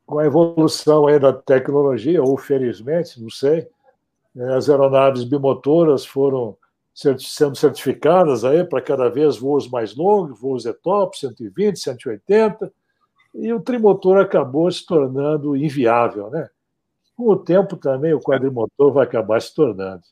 [0.05, 3.69] com a evolução aí da tecnologia, ou felizmente, não sei,
[4.35, 6.57] né, as aeronaves bimotoras foram
[6.95, 12.73] sendo certificadas aí para cada vez voos mais longos, voos ETOP, 120, 180,
[13.35, 16.49] e o trimotor acabou se tornando inviável, né?
[17.17, 20.03] Com o tempo também o quadrimotor vai acabar se tornando.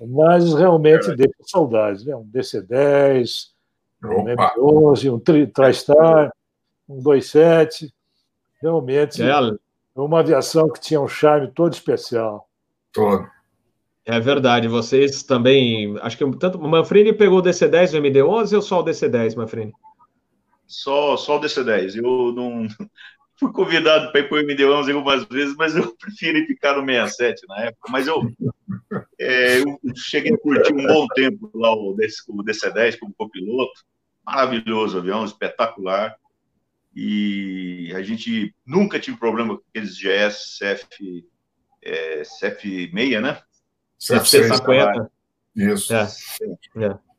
[0.00, 1.16] Mas realmente é.
[1.16, 2.14] deixa saudades, né?
[2.14, 3.48] Um DC-10,
[4.04, 6.32] um M11, um TriStar,
[6.88, 7.92] um 27.
[8.60, 9.32] Realmente é.
[9.96, 12.48] uma aviação que tinha um charme todo especial.
[12.92, 13.28] Todo.
[14.04, 15.96] É verdade, vocês também.
[16.00, 19.36] Acho que tanto o Manfrini pegou o DC10 e o MD11 ou só o DC10,
[19.36, 19.72] Manfrini?
[20.66, 21.96] Só, só o DC10.
[21.96, 22.66] Eu não
[23.38, 27.46] fui convidado para ir para o MD11 algumas vezes, mas eu preferi ficar no 67
[27.48, 27.90] na época.
[27.90, 28.22] Mas eu,
[29.18, 33.84] é, eu cheguei a curtir um bom tempo lá o, DC, o DC10 como copiloto.
[34.24, 36.16] Maravilhoso avião, espetacular.
[36.94, 41.26] E a gente nunca tive problema com aqueles GS CF,
[41.82, 43.42] é, CF6, né?
[43.98, 45.08] CF50.
[45.56, 45.94] Isso.
[45.94, 46.06] É.
[46.76, 47.11] É.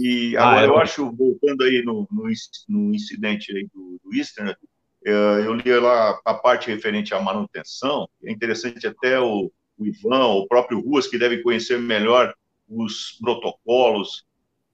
[0.00, 2.24] E ah, agora ah, eu acho, voltando aí no, no,
[2.68, 4.54] no incidente aí do, do Eastern,
[5.04, 10.26] é, eu li lá a parte referente à manutenção, é interessante até o, o Ivan,
[10.26, 12.32] o próprio Ruas, que deve conhecer melhor
[12.68, 14.24] os protocolos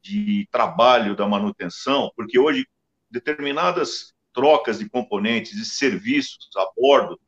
[0.03, 2.67] de trabalho da manutenção, porque hoje
[3.11, 7.19] determinadas trocas de componentes e serviços a bordo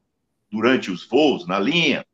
[0.51, 2.05] durante os voos, na linha,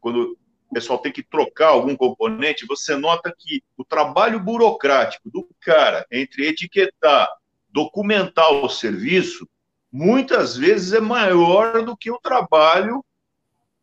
[0.00, 0.38] quando
[0.70, 6.06] o pessoal tem que trocar algum componente, você nota que o trabalho burocrático do cara
[6.10, 7.28] entre etiquetar,
[7.70, 9.48] documentar o serviço,
[9.90, 13.04] muitas vezes é maior do que o trabalho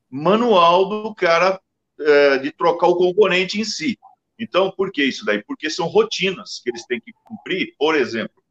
[0.10, 1.60] manual do cara
[2.00, 3.98] é, de trocar o componente em si.
[4.38, 5.44] Então, por que isso daí?
[5.44, 7.74] Porque são rotinas que eles têm que cumprir.
[7.80, 8.44] Por exemplo,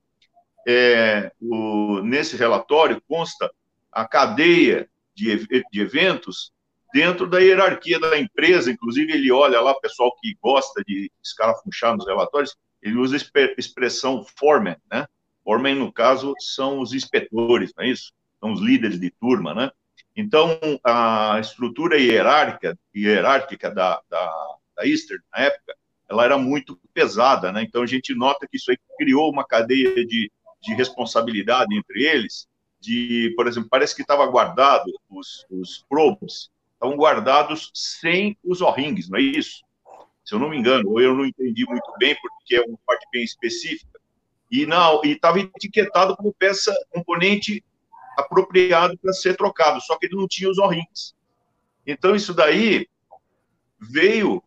[0.66, 3.50] é, o, nesse relatório consta
[3.92, 6.53] a cadeia de, de eventos
[6.94, 12.06] dentro da hierarquia da empresa, inclusive ele olha lá, pessoal que gosta de escarafunchar nos
[12.06, 15.04] relatórios, ele usa a expressão foreman, né?
[15.42, 18.12] Foreman, no caso, são os inspetores, não é isso?
[18.38, 19.72] São os líderes de turma, né?
[20.14, 25.74] Então, a estrutura hierárquica, hierárquica da, da, da Eastern, na época,
[26.08, 27.64] ela era muito pesada, né?
[27.64, 30.30] Então, a gente nota que isso aí criou uma cadeia de,
[30.62, 32.46] de responsabilidade entre eles,
[32.78, 39.08] de, por exemplo, parece que estava guardado os, os probes estão guardados sem os O-rings,
[39.08, 39.64] não é isso?
[40.24, 43.06] Se eu não me engano, ou eu não entendi muito bem, porque é uma parte
[43.12, 44.00] bem específica.
[44.50, 47.64] E não, e estava etiquetado como peça, componente
[48.16, 51.14] apropriado para ser trocado, só que ele não tinha os O-rings.
[51.86, 52.88] Então, isso daí
[53.78, 54.42] veio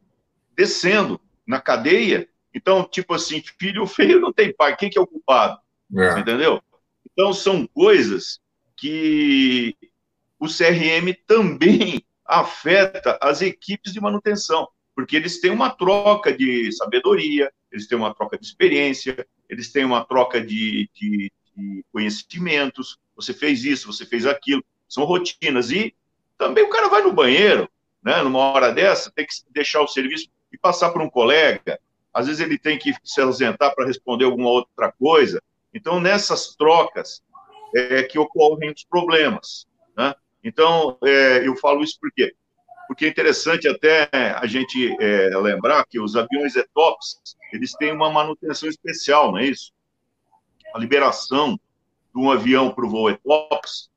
[0.56, 2.28] descendo na cadeia.
[2.54, 5.60] Então, tipo assim, filho feio não tem pai, quem que é o culpado?
[5.96, 6.20] É.
[6.20, 6.62] Entendeu?
[7.12, 8.40] Então, são coisas
[8.76, 9.76] que
[10.40, 17.52] o CRM também afeta as equipes de manutenção, porque eles têm uma troca de sabedoria,
[17.72, 22.98] eles têm uma troca de experiência, eles têm uma troca de, de, de conhecimentos.
[23.16, 25.72] Você fez isso, você fez aquilo, são rotinas.
[25.72, 25.96] E
[26.38, 27.70] também o cara vai no banheiro,
[28.04, 31.80] né, numa hora dessa, tem que deixar o serviço e passar por um colega.
[32.14, 35.42] Às vezes ele tem que se ausentar para responder alguma outra coisa.
[35.74, 37.22] Então, nessas trocas
[37.76, 39.68] é que ocorrem os problemas.
[39.96, 40.14] Né?
[40.48, 42.34] Então, é, eu falo isso por quê?
[42.88, 47.20] Porque é interessante até a gente é, lembrar que os aviões ETOPS,
[47.52, 49.74] eles têm uma manutenção especial, não é isso?
[50.74, 51.60] A liberação
[52.16, 53.90] de um avião para o voo ETOPS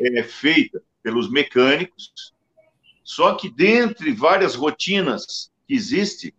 [0.00, 2.12] é feita pelos mecânicos
[3.04, 6.34] Só que dentre várias rotinas que existe,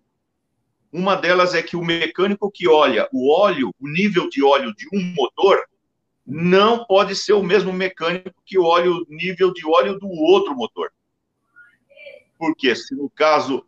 [0.92, 4.88] uma delas é que o mecânico que olha o óleo, o nível de óleo de
[4.94, 5.64] um motor,
[6.26, 10.92] não pode ser o mesmo mecânico que olha o nível de óleo do outro motor.
[12.38, 13.66] Porque se no caso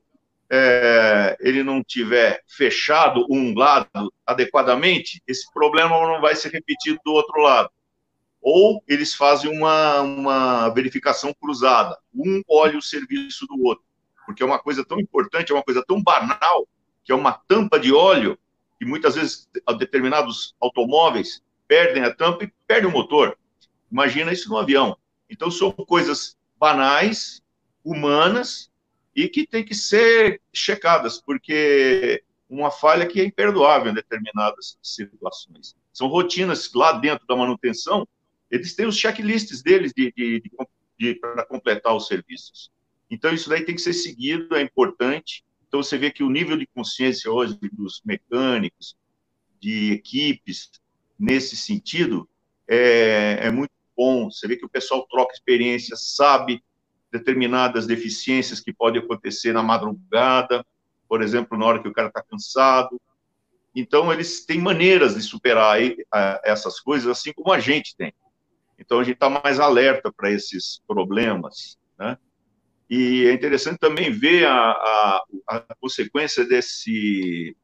[0.49, 7.13] é, ele não tiver fechado um lado adequadamente, esse problema não vai ser repetido do
[7.13, 7.69] outro lado.
[8.41, 13.83] Ou eles fazem uma, uma verificação cruzada, um olha o serviço do outro,
[14.25, 16.67] porque é uma coisa tão importante, é uma coisa tão banal,
[17.03, 18.37] que é uma tampa de óleo,
[18.77, 23.37] que muitas vezes determinados automóveis perdem a tampa e perdem o motor.
[23.91, 24.97] Imagina isso no avião.
[25.29, 27.41] Então, são coisas banais,
[27.83, 28.71] humanas,
[29.15, 35.75] e que tem que ser checadas, porque uma falha que é imperdoável em determinadas situações.
[35.93, 38.07] São rotinas lá dentro da manutenção,
[38.51, 40.51] eles têm os checklists deles de, de, de,
[40.99, 42.71] de para completar os serviços.
[43.09, 45.43] Então, isso daí tem que ser seguido, é importante.
[45.67, 48.95] Então, você vê que o nível de consciência hoje dos mecânicos,
[49.59, 50.69] de equipes,
[51.17, 52.29] nesse sentido,
[52.67, 54.29] é, é muito bom.
[54.29, 56.63] Você vê que o pessoal troca experiência, sabe
[57.11, 60.65] determinadas deficiências que podem acontecer na madrugada,
[61.07, 62.99] por exemplo, na hora que o cara está cansado.
[63.73, 65.77] Então, eles têm maneiras de superar
[66.43, 68.13] essas coisas, assim como a gente tem.
[68.79, 72.17] Então, a gente está mais alerta para esses problemas, né?
[72.89, 77.57] E é interessante também ver a, a, a consequência desse,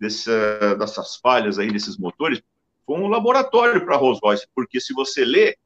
[0.00, 2.40] dessas falhas aí desses motores.
[2.86, 5.56] Foi um laboratório para a Rolls-Royce, porque se você lê,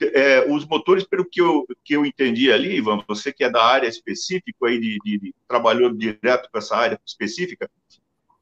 [0.00, 3.64] é, os motores, pelo que eu, que eu entendi ali, Ivan, você que é da
[3.64, 7.70] área específica, aí de, de, de trabalhou direto com essa área específica,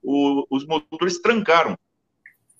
[0.02, 1.78] o, os motores trancaram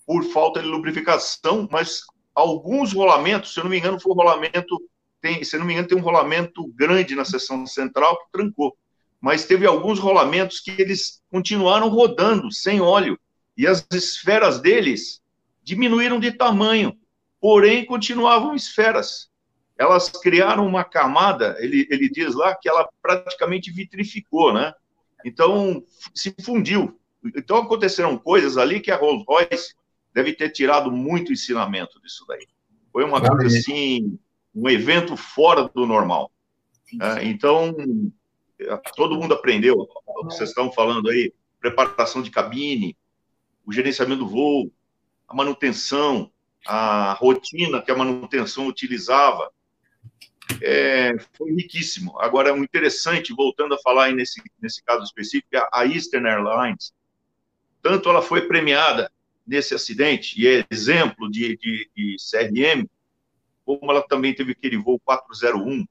[0.07, 2.03] por falta de lubrificação, mas
[2.35, 4.81] alguns rolamentos, se eu não me engano, foi um rolamento,
[5.21, 8.77] tem, se eu não me engano, tem um rolamento grande na seção central que trancou,
[9.21, 13.19] mas teve alguns rolamentos que eles continuaram rodando sem óleo,
[13.57, 15.23] e as esferas deles
[15.63, 16.97] diminuíram de tamanho
[17.45, 19.29] porém continuavam esferas.
[19.77, 24.73] Elas criaram uma camada, ele, ele diz lá que ela praticamente vitrificou, né?
[25.23, 25.85] Então,
[26.15, 26.99] se fundiu.
[27.37, 29.75] Então, aconteceram coisas ali que a Rolls Royce
[30.15, 32.47] deve ter tirado muito ensinamento disso daí.
[32.91, 34.19] Foi uma coisa assim,
[34.55, 36.33] um evento fora do normal.
[36.99, 37.77] É, então,
[38.97, 39.87] todo mundo aprendeu.
[40.07, 41.31] O que vocês estão falando aí,
[41.61, 42.97] preparação de cabine,
[43.67, 44.73] o gerenciamento do voo,
[45.29, 46.31] a manutenção,
[46.67, 49.51] a rotina que a manutenção utilizava,
[50.61, 52.19] é, foi riquíssimo.
[52.21, 56.93] Agora, o interessante, voltando a falar nesse, nesse caso específico, é a Eastern Airlines,
[57.83, 59.11] tanto ela foi premiada
[59.47, 62.89] nesse acidente, e é exemplo de, de, de CRM,
[63.65, 65.87] como ela também teve aquele voo 401,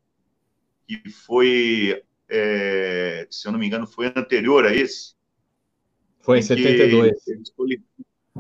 [0.88, 5.16] que foi, é, se eu não me engano, foi anterior a esse.
[6.24, 7.14] Foi em 72.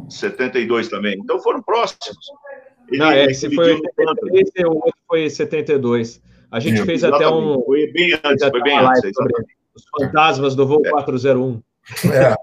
[0.09, 1.19] 72 também.
[1.19, 2.25] Então foram próximos.
[2.89, 6.21] Ele, Não, esse foi 83 e o outro foi 72.
[6.51, 7.61] A gente é, fez até um.
[7.63, 9.11] Foi bem antes, foi bem antes.
[9.75, 10.89] Os fantasmas do voo é.
[10.89, 11.61] 401.
[12.11, 12.36] É,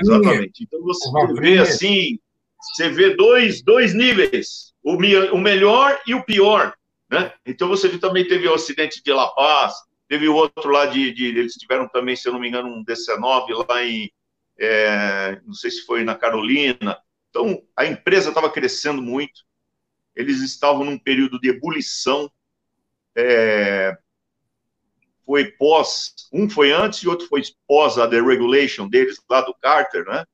[0.00, 0.64] exatamente.
[0.64, 2.18] Então você vê assim,
[2.60, 6.72] você vê dois, dois níveis, o, o melhor e o pior.
[7.10, 7.32] Né?
[7.44, 9.74] Então você também teve o acidente de La Paz,
[10.08, 12.84] teve o outro lá de, de, eles tiveram também, se eu não me engano, um
[12.84, 14.10] DC-9 lá em,
[14.58, 16.98] é, não sei se foi na Carolina.
[17.30, 19.44] Então, a empresa estava crescendo muito,
[20.14, 22.30] eles estavam num período de ebulição.
[23.14, 23.96] É,
[25.24, 30.04] foi pós, um foi antes e outro foi pós a deregulation deles lá do Carter,
[30.04, 30.24] né?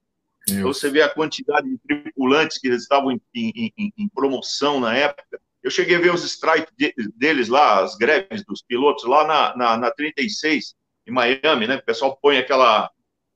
[0.49, 4.81] Então você vê a quantidade de tripulantes que eles estavam em, em, em, em, promoção
[4.81, 5.41] na época.
[5.63, 9.57] Eu cheguei a ver os strikes de, deles lá, as greves dos pilotos lá na,
[9.57, 10.75] na, na 36,
[11.07, 11.77] em Miami, né?
[11.77, 12.91] O pessoal põe aquela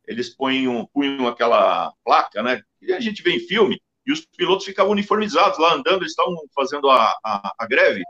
[0.07, 2.61] eles punham, punham aquela placa, né?
[2.79, 6.37] Que a gente vê em filme, e os pilotos ficavam uniformizados lá andando, eles estavam
[6.55, 8.05] fazendo a, a, a greve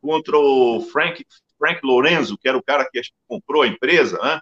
[0.00, 1.24] contra o Frank,
[1.58, 4.40] Frank Lorenzo, que era o cara que comprou a empresa, né?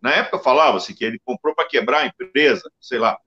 [0.00, 3.18] Na época falava-se que ele comprou para quebrar a empresa, sei lá.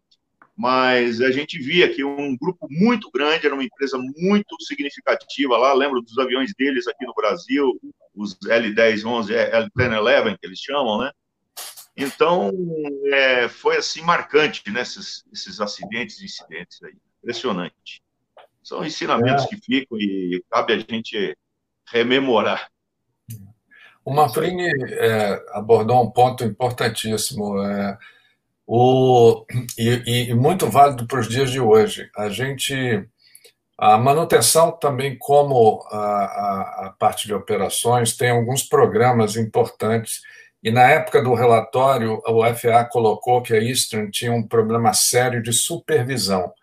[0.56, 5.74] Mas a gente via que um grupo muito grande, era uma empresa muito significativa lá,
[5.74, 7.80] lembro dos aviões deles aqui no Brasil,
[8.16, 9.30] os L1011,
[9.76, 11.12] L1011, que eles chamam, né?
[11.96, 12.52] Então,
[13.14, 16.96] é, foi assim marcante, né, esses, esses acidentes e incidentes aí.
[17.20, 18.02] Impressionante.
[18.64, 19.48] São ensinamentos é.
[19.48, 21.38] que ficam e cabe a gente
[21.88, 22.70] rememorar.
[24.06, 27.98] O Manfrini é, abordou um ponto importantíssimo é,
[28.66, 29.46] o,
[29.78, 32.10] e, e, muito válido para os dias de hoje.
[32.16, 33.08] A gente
[33.78, 40.22] A manutenção também, como a, a, a, parte de operações, tem alguns programas importantes.
[40.64, 45.44] E na época do relatório, o FA colocou que a Eastern tinha um problema sério
[45.44, 46.54] de supervisão.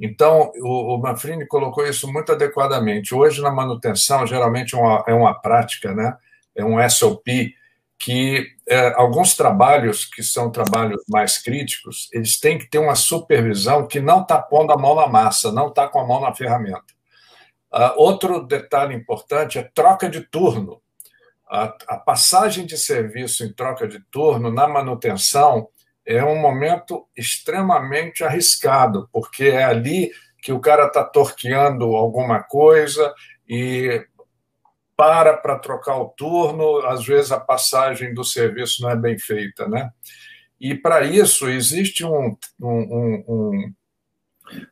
[0.00, 3.14] Então, o, o Manfrini colocou isso muito adequadamente.
[3.14, 6.16] Hoje, na manutenção, geralmente é uma, é uma prática, né?
[6.58, 7.54] é um SOP,
[7.98, 13.86] que é, alguns trabalhos que são trabalhos mais críticos, eles têm que ter uma supervisão
[13.86, 16.96] que não está pondo a mão na massa, não está com a mão na ferramenta.
[17.72, 20.80] Uh, outro detalhe importante é troca de turno.
[21.50, 25.68] A, a, passagem de serviço em troca de turno na manutenção
[26.04, 30.10] é um momento extremamente arriscado, porque é ali
[30.42, 33.14] que o cara está torqueando alguma coisa
[33.48, 34.06] e
[34.96, 39.68] para para trocar o turno, às vezes a passagem do serviço não é bem feita,
[39.68, 39.90] né?
[40.60, 43.72] E para isso existe um, um, um,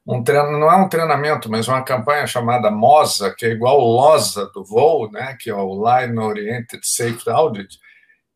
[0.07, 4.51] um treino, não é um treinamento, mas uma campanha chamada MOSA, que é igual LOSA
[4.55, 5.37] do voo, né?
[5.41, 7.79] Que é o Line Oriented Safety Audit.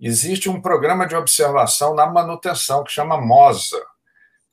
[0.01, 3.80] Existe um programa de observação na manutenção que chama MOSA,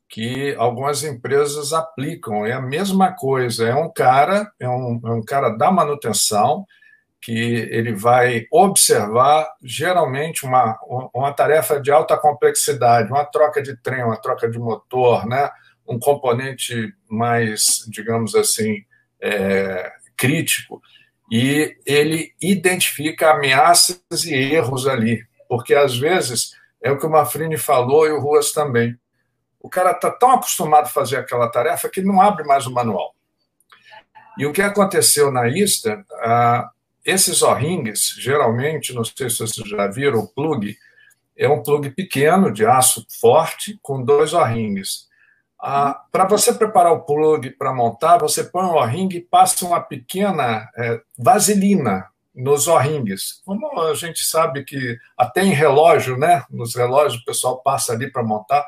[0.10, 2.46] que algumas empresas aplicam.
[2.46, 3.68] É a mesma coisa.
[3.68, 6.66] É um cara, é um, é um cara da manutenção
[7.22, 10.78] que ele vai observar geralmente uma,
[11.14, 15.50] uma tarefa de alta complexidade, uma troca de trem, uma troca de motor, né?
[15.88, 18.84] Um componente mais, digamos assim,
[19.22, 20.82] é, crítico,
[21.32, 27.58] e ele identifica ameaças e erros ali, porque às vezes é o que o Mafrini
[27.58, 28.98] falou e o Ruas também.
[29.60, 33.14] O cara está tão acostumado a fazer aquela tarefa que não abre mais o manual.
[34.38, 36.06] E o que aconteceu na ISTA,
[37.04, 40.78] esses O-rings, geralmente, não sei se vocês já viram, o plug
[41.36, 45.07] é um plug pequeno, de aço forte, com dois O-rings.
[45.60, 49.82] Ah, para você preparar o plug para montar, você põe um O-ring e passa uma
[49.82, 53.42] pequena é, vaselina nos O-rings.
[53.44, 56.44] Como a gente sabe que até em relógio, né?
[56.50, 58.66] Nos relógios o pessoal passa ali para montar.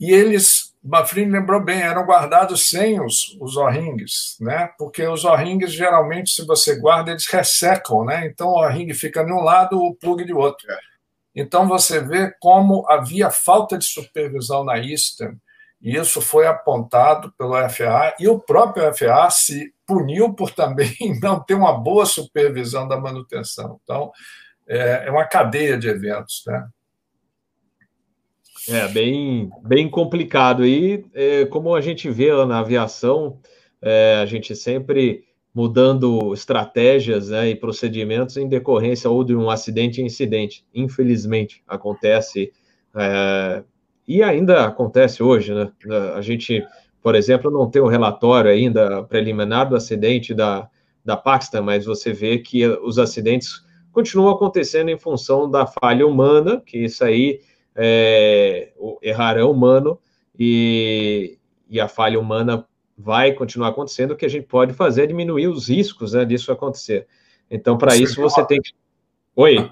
[0.00, 4.68] E eles Bafrini lembrou bem, eram guardados sem os, os O-rings, né?
[4.76, 8.26] porque os O-rings, geralmente, se você guarda, eles ressecam, né?
[8.26, 10.70] então o O-ring fica de um lado, o plug de outro.
[10.70, 10.78] É.
[11.34, 15.38] Então você vê como havia falta de supervisão na Eastern,
[15.84, 21.38] e isso foi apontado pelo FAA, e o próprio FAA se puniu por também não
[21.38, 23.78] ter uma boa supervisão da manutenção.
[23.84, 24.10] Então,
[24.66, 26.42] é, é uma cadeia de eventos.
[26.46, 26.66] Né?
[28.68, 30.64] É bem, bem complicado.
[30.64, 33.38] E é, como a gente vê na aviação,
[33.82, 35.24] é, a gente sempre
[35.54, 40.64] mudando estratégias né, e procedimentos em decorrência ou de um acidente em incidente.
[40.74, 42.52] Infelizmente, acontece.
[42.96, 43.62] É,
[44.06, 45.70] e ainda acontece hoje, né?
[46.14, 46.64] A gente,
[47.02, 50.68] por exemplo, não tem um relatório ainda preliminar do acidente da,
[51.04, 56.60] da Paxton, mas você vê que os acidentes continuam acontecendo em função da falha humana,
[56.60, 57.40] que isso aí
[57.74, 59.98] é, errar é humano
[60.38, 61.38] e,
[61.68, 65.48] e a falha humana vai continuar acontecendo, o que a gente pode fazer é diminuir
[65.48, 67.06] os riscos né, disso acontecer.
[67.50, 68.72] Então, para isso, você tem que.
[69.36, 69.70] Oi.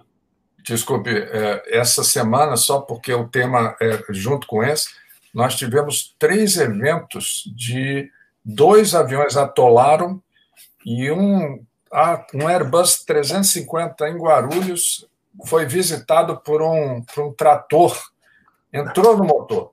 [0.62, 4.88] Desculpe, é, essa semana, só porque o tema é junto com esse,
[5.34, 8.10] nós tivemos três eventos de
[8.44, 10.22] dois aviões atolaram
[10.84, 11.64] e um,
[12.34, 15.08] um Airbus 350 em Guarulhos
[15.46, 17.98] foi visitado por um, por um trator,
[18.72, 19.72] entrou no motor.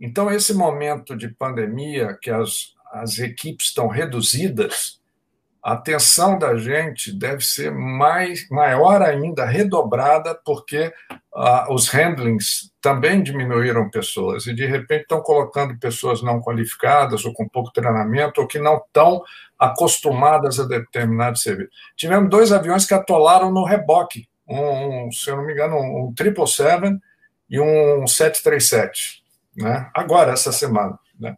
[0.00, 5.00] Então, esse momento de pandemia, que as, as equipes estão reduzidas,
[5.62, 10.92] a atenção da gente deve ser mais, maior ainda, redobrada, porque
[11.34, 17.32] ah, os handlings também diminuíram pessoas e, de repente, estão colocando pessoas não qualificadas ou
[17.32, 19.22] com pouco treinamento ou que não estão
[19.58, 21.70] acostumadas a determinado serviço.
[21.96, 27.00] Tivemos dois aviões que atolaram no reboque um, se eu não me engano, um 777
[27.48, 29.22] e um 737,
[29.56, 29.90] né?
[29.94, 31.36] Agora, essa semana, né?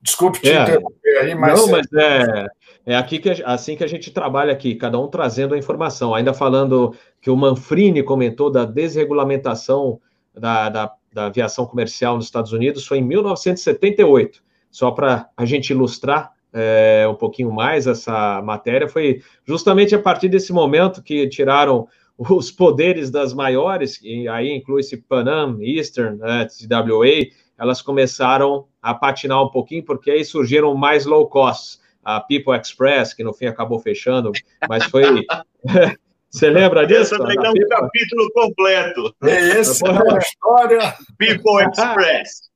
[0.00, 1.58] Desculpe te é, interromper aí, mas...
[1.58, 2.46] Não, mas é,
[2.86, 6.14] é aqui que, assim que a gente trabalha aqui, cada um trazendo a informação.
[6.14, 10.00] Ainda falando que o Manfrini comentou da desregulamentação
[10.32, 14.40] da, da, da aviação comercial nos Estados Unidos, foi em 1978.
[14.70, 20.28] Só para a gente ilustrar é, um pouquinho mais essa matéria, foi justamente a partir
[20.28, 27.26] desse momento que tiraram os poderes das maiores, e aí inclui-se Panam, Eastern, né, TWA,
[27.58, 31.80] elas começaram a patinar um pouquinho, porque aí surgiram mais low costs.
[32.06, 34.30] A People Express, que no fim acabou fechando,
[34.68, 35.26] mas foi.
[36.30, 37.14] Você lembra disso?
[37.14, 39.16] Essa daí é um capítulo completo.
[39.24, 40.94] É esse, é a história.
[41.18, 42.50] People Express.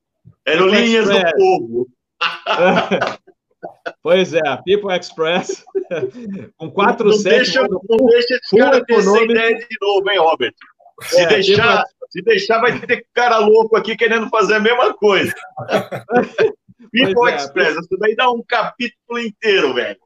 [0.46, 1.86] Eram linhas do povo.
[4.02, 5.62] Pois é, a People Express,
[6.56, 10.18] com 4 não, não deixa, não deixa esse cara ter essa ideia de novo, hein,
[10.18, 10.54] Robert?
[11.02, 15.34] Se, é, deixar, se deixar, vai ter cara louco aqui querendo fazer a mesma coisa.
[16.92, 19.98] People é, Express, isso daí dá um capítulo inteiro, velho.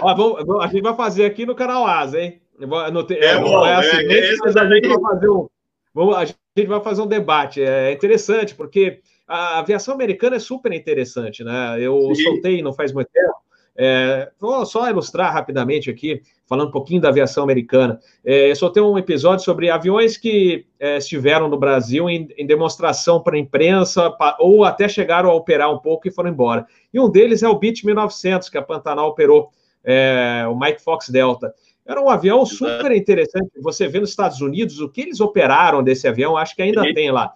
[0.00, 2.40] Ó, vamos, a gente vai fazer aqui no canal Asa, hein?
[2.58, 5.48] Não tem, é, bom, é, assim, é, mas a gente vai fazer um.
[5.94, 7.62] Vamos, a gente vai fazer um debate.
[7.62, 11.76] É interessante, porque a aviação americana é super interessante, né?
[11.80, 12.22] Eu Sim.
[12.22, 13.34] soltei não faz muito tempo.
[13.82, 17.98] É, vou só ilustrar rapidamente aqui, falando um pouquinho da aviação americana.
[18.22, 23.22] É, eu soltei um episódio sobre aviões que é, estiveram no Brasil em, em demonstração
[23.22, 26.66] para a imprensa, pra, ou até chegaram a operar um pouco e foram embora.
[26.92, 29.48] E um deles é o Beech 1900, que a Pantanal operou,
[29.82, 31.50] é, o Mike Fox Delta.
[31.86, 33.50] Era um avião super interessante.
[33.62, 37.10] Você vê nos Estados Unidos o que eles operaram desse avião, acho que ainda tem
[37.10, 37.32] lá.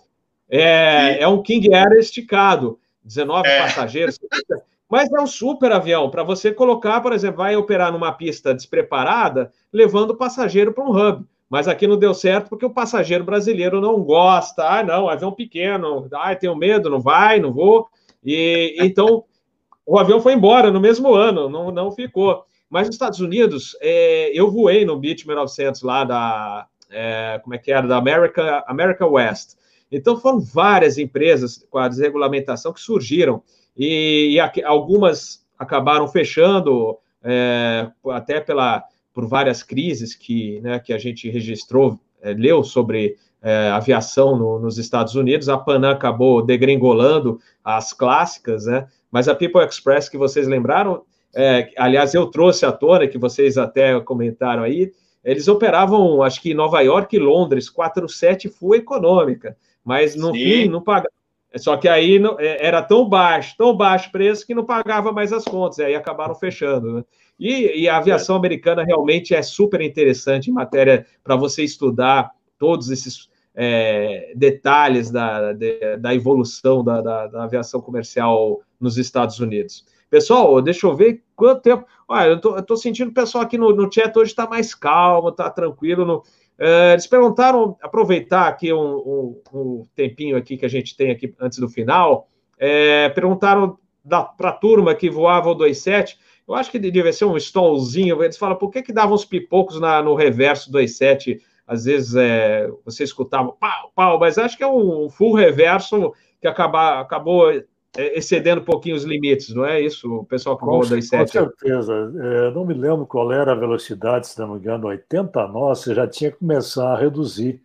[0.50, 3.62] É, é um King Air esticado, 19 é.
[3.62, 4.18] passageiros.
[4.90, 9.50] Mas é um super avião para você colocar, por exemplo, vai operar numa pista despreparada,
[9.72, 11.24] levando o passageiro para um hub.
[11.48, 14.64] Mas aqui não deu certo porque o passageiro brasileiro não gosta.
[14.64, 16.08] Ah, não, avião pequeno.
[16.12, 17.88] Ah, tenho medo, não vai, não vou.
[18.24, 19.24] E então
[19.86, 22.44] o avião foi embora no mesmo ano, não, não ficou.
[22.68, 27.58] Mas nos Estados Unidos, é, eu voei no Beech 1900 lá da, é, como é
[27.58, 29.56] que era, da America, America West.
[29.92, 33.42] Então foram várias empresas com a desregulamentação que surgiram
[33.76, 40.98] e, e algumas acabaram fechando é, até pela por várias crises que, né, que a
[40.98, 45.48] gente registrou, é, leu sobre é, aviação no, nos Estados Unidos.
[45.48, 48.88] A Panam acabou degringolando as clássicas, né?
[49.12, 51.02] Mas a People Express que vocês lembraram
[51.34, 54.92] é, aliás, eu trouxe à tona, que vocês até comentaram aí,
[55.24, 60.38] eles operavam, acho que em Nova York e Londres, 47 full econômica, mas no Sim.
[60.38, 61.08] fim não pagava.
[61.56, 65.32] Só que aí não, é, era tão baixo, tão baixo preço que não pagava mais
[65.32, 66.94] as contas, e aí acabaram fechando.
[66.94, 67.04] Né?
[67.38, 72.90] E, e, a aviação americana realmente é super interessante em matéria para você estudar todos
[72.90, 79.84] esses é, detalhes da, de, da evolução da, da, da aviação comercial nos Estados Unidos.
[80.10, 81.84] Pessoal, deixa eu ver quanto tempo.
[82.06, 85.30] Olha, eu tô, tô sentindo o pessoal aqui no, no chat hoje está mais calmo,
[85.30, 86.04] está tranquilo.
[86.04, 86.22] No,
[86.58, 91.34] uh, eles perguntaram, aproveitar aqui um, um, um, tempinho aqui que a gente tem aqui
[91.40, 92.28] antes do final.
[92.58, 93.78] É, perguntaram
[94.08, 96.18] para a turma que voava o 27.
[96.46, 98.22] Eu acho que devia ser um stallzinho.
[98.22, 101.40] Eles falam, por que, que davam uns pipocos na, no reverso 27?
[101.66, 106.46] Às vezes é, você escutava pau, pau, mas acho que é um full reverso que
[106.46, 107.64] acaba, acabou é,
[107.96, 110.12] excedendo um pouquinho os limites, não é isso?
[110.12, 111.38] O pessoal que voa 27.
[111.38, 112.12] Com certeza.
[112.18, 115.94] É, não me lembro qual era a velocidade, se não me engano, 80 nós, você
[115.94, 117.62] já tinha que começar a reduzir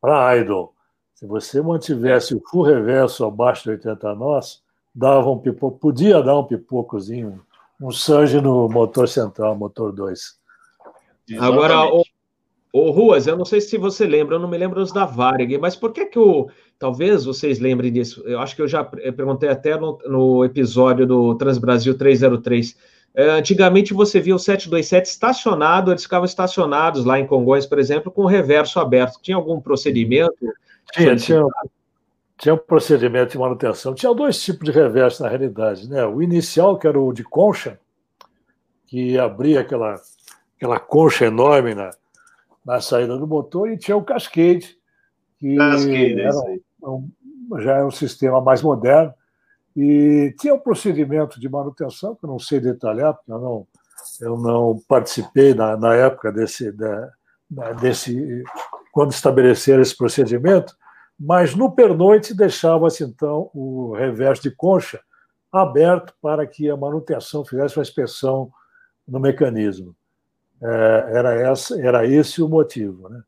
[0.00, 0.70] para idle.
[1.14, 4.62] Se você mantivesse o full reverso abaixo de 80 nós,
[4.94, 7.40] dava um pipoco, podia dar um pipocozinho,
[7.80, 10.38] um surge no motor central, motor 2.
[11.38, 12.04] Agora, o,
[12.80, 15.56] o Ruas, eu não sei se você lembra, eu não me lembro os da Varig,
[15.58, 16.48] mas por que que o
[16.78, 18.22] Talvez vocês lembrem disso.
[18.26, 22.76] Eu acho que eu já perguntei até no, no episódio do Transbrasil 303.
[23.14, 28.10] É, antigamente você via o 727 estacionado, eles ficavam estacionados lá em Congonhas, por exemplo,
[28.10, 29.20] com o reverso aberto.
[29.22, 30.34] Tinha algum procedimento?
[30.92, 31.42] Tinha, tinha,
[32.36, 33.94] tinha um procedimento de manutenção.
[33.94, 35.88] Tinha dois tipos de reverso na realidade.
[35.88, 36.04] Né?
[36.04, 37.78] O inicial, que era o de concha,
[38.86, 39.94] que abria aquela,
[40.56, 41.90] aquela concha enorme na,
[42.64, 44.76] na saída do motor, e tinha o cascade,
[45.38, 46.36] que cascade, é era,
[46.82, 47.10] um,
[47.58, 49.12] já é um sistema mais moderno,
[49.76, 53.66] e tinha um procedimento de manutenção, que eu não sei detalhar, porque eu não,
[54.20, 57.10] eu não participei na, na época desse, da,
[57.80, 58.44] desse.
[58.92, 60.74] quando estabeleceram esse procedimento,
[61.18, 65.00] mas no pernoite deixava-se, então, o reverso de concha
[65.52, 68.50] aberto para que a manutenção fizesse uma inspeção
[69.06, 69.94] no mecanismo.
[70.62, 73.08] É, era, essa, era esse o motivo.
[73.08, 73.22] Né?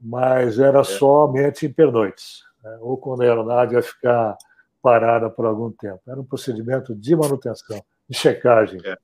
[0.00, 0.84] Mas era é.
[0.84, 2.78] somente em pernoites né?
[2.80, 4.36] ou quando a aeronave ia ficar
[4.82, 6.00] parada por algum tempo.
[6.06, 8.80] Era um procedimento de manutenção, de checagem.
[8.84, 8.96] É.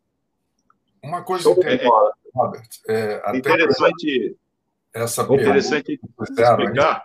[1.02, 1.90] Uma coisa interessante,
[2.34, 4.36] Robert, é, interessante
[4.94, 7.04] essa interessante explicar.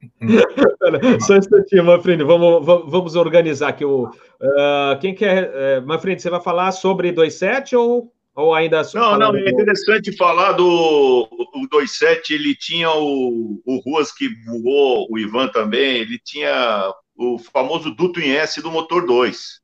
[1.20, 3.84] Só um instantinho, Manfred, vamos, vamos organizar aqui.
[3.84, 5.50] O, uh, quem quer.
[5.80, 8.82] Uh, Manfred, você vai falar sobre 27 ou ou ainda.
[8.94, 15.08] Não, não, é interessante falar do o 27, ele tinha o, o Ruas que voou,
[15.10, 19.60] o Ivan também, ele tinha o famoso duto em S do motor 2.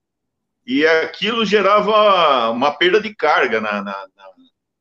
[0.66, 4.26] E aquilo gerava uma perda de carga na, na, na,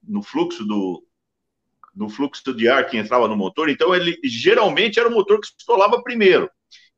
[0.02, 1.04] no fluxo do
[1.96, 3.70] no fluxo de ar que entrava no motor.
[3.70, 6.50] Então, ele geralmente era o motor que estolava primeiro,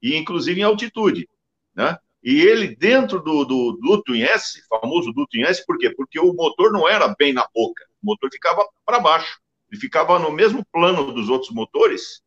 [0.01, 1.27] e inclusive em altitude.
[1.75, 1.97] Né?
[2.25, 5.91] E ele, dentro do, do duto em S, famoso em S, por quê?
[5.91, 9.39] Porque o motor não era bem na boca, o motor ficava para baixo.
[9.71, 12.23] Ele ficava no mesmo plano dos outros motores,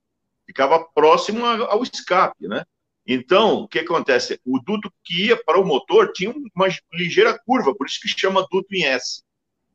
[0.47, 2.65] ficava próximo ao escape, né?
[3.05, 4.41] Então, o que acontece?
[4.45, 8.47] O duto que ia para o motor tinha uma ligeira curva, por isso que chama
[8.49, 9.25] duto em S.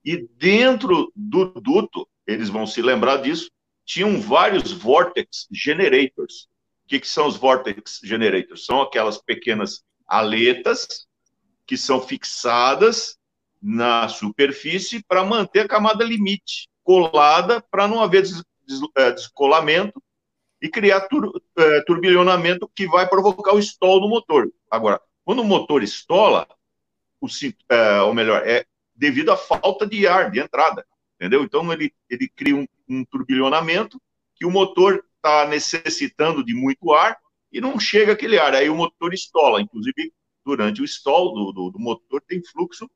[0.06, 3.52] E dentro do duto, eles vão se lembrar disso,
[3.84, 6.48] tinham vários vortex generators.
[6.86, 8.66] O que, que são os vortex generators?
[8.66, 11.08] São aquelas pequenas aletas
[11.66, 13.18] que são fixadas
[13.62, 18.24] na superfície para manter a camada limite colada para não haver
[18.96, 20.04] é, descolamento
[20.62, 24.52] e criar tur, é, turbilhonamento que vai provocar o stall do motor.
[24.70, 26.48] Agora, quando o motor estola,
[27.22, 27.28] o,
[27.70, 30.86] é, ou melhor, é devido à falta de ar de entrada,
[31.16, 31.44] entendeu?
[31.44, 34.02] Então ele, ele cria um, um turbilhonamento
[34.36, 37.18] que o motor está necessitando de muito ar
[37.54, 39.62] e não chega aquele ar, aí o motor estola.
[39.62, 40.12] Inclusive,
[40.44, 42.90] durante o stall do, do, do motor tem fluxo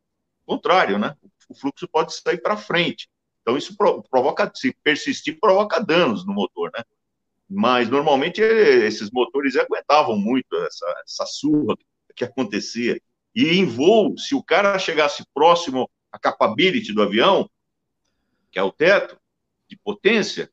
[0.46, 1.16] contrário, né?
[1.48, 3.08] O fluxo pode sair para frente.
[3.42, 3.78] Então, isso
[4.10, 6.84] provoca, se persistir, provoca danos no motor, né?
[7.48, 11.76] Mas, normalmente, esses motores aguentavam muito essa, essa surra
[12.16, 13.00] que acontecia.
[13.36, 17.50] E em voo, se o cara chegasse próximo à capability do avião,
[18.52, 19.18] que é o teto
[19.70, 20.52] de potência,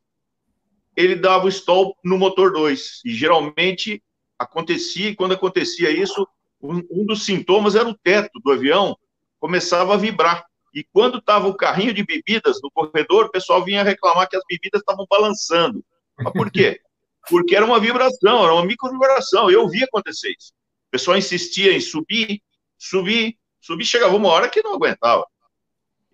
[0.97, 3.03] ele dava o stall no motor 2.
[3.05, 4.03] E geralmente
[4.39, 6.27] acontecia, e quando acontecia isso,
[6.61, 8.97] um, um dos sintomas era o teto do avião
[9.39, 10.45] começava a vibrar.
[10.75, 14.43] E quando estava o carrinho de bebidas no corredor, o pessoal vinha reclamar que as
[14.49, 15.85] bebidas estavam balançando.
[16.19, 16.81] Mas por quê?
[17.29, 19.51] Porque era uma vibração, era uma micro vibração.
[19.51, 20.53] Eu vi acontecer isso.
[20.89, 22.43] O pessoal insistia em subir,
[22.79, 25.27] subir, subir, chegava uma hora que não aguentava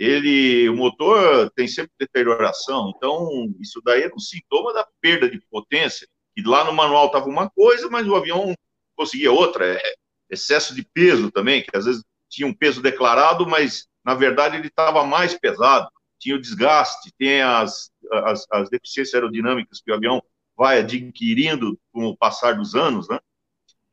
[0.01, 5.39] ele, o motor tem sempre deterioração, então isso daí é um sintoma da perda de
[5.51, 8.55] potência, e lá no manual estava uma coisa, mas o avião
[8.97, 9.95] conseguia outra, é
[10.31, 14.69] excesso de peso também, que às vezes tinha um peso declarado, mas na verdade ele
[14.69, 15.87] estava mais pesado,
[16.19, 20.23] tinha o desgaste, tem as, as, as deficiências aerodinâmicas que o avião
[20.57, 23.19] vai adquirindo com o passar dos anos, né?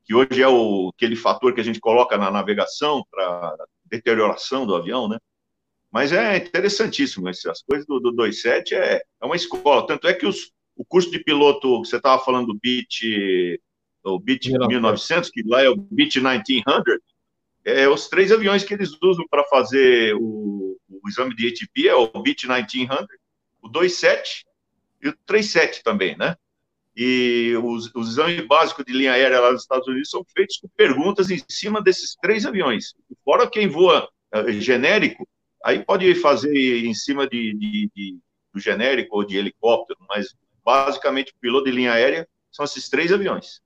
[0.07, 4.73] que hoje é o, aquele fator que a gente coloca na navegação para deterioração do
[4.73, 5.17] avião, né?
[5.91, 9.87] Mas é interessantíssimo, as coisas do, do 27 é, é uma escola.
[9.87, 13.59] Tanto é que os, o curso de piloto que você estava falando do BIT,
[14.03, 16.97] o BIT 1900, que lá é o BIT 1900,
[17.65, 21.95] é os três aviões que eles usam para fazer o, o, exame de ATP, é
[21.95, 23.07] o BIT 1900,
[23.61, 24.45] o 27
[25.01, 26.35] e o 37 também, né?
[26.95, 30.67] E os, os exames básicos de linha aérea lá nos Estados Unidos são feitos com
[30.69, 32.95] perguntas em cima desses três aviões.
[33.23, 35.27] Fora quem voa uh, genérico,
[35.67, 36.55] Aí pode fazer
[36.85, 38.17] em cima de, de, de,
[38.53, 43.11] do genérico ou de helicóptero, mas basicamente o piloto de linha aérea são esses três
[43.11, 43.59] aviões.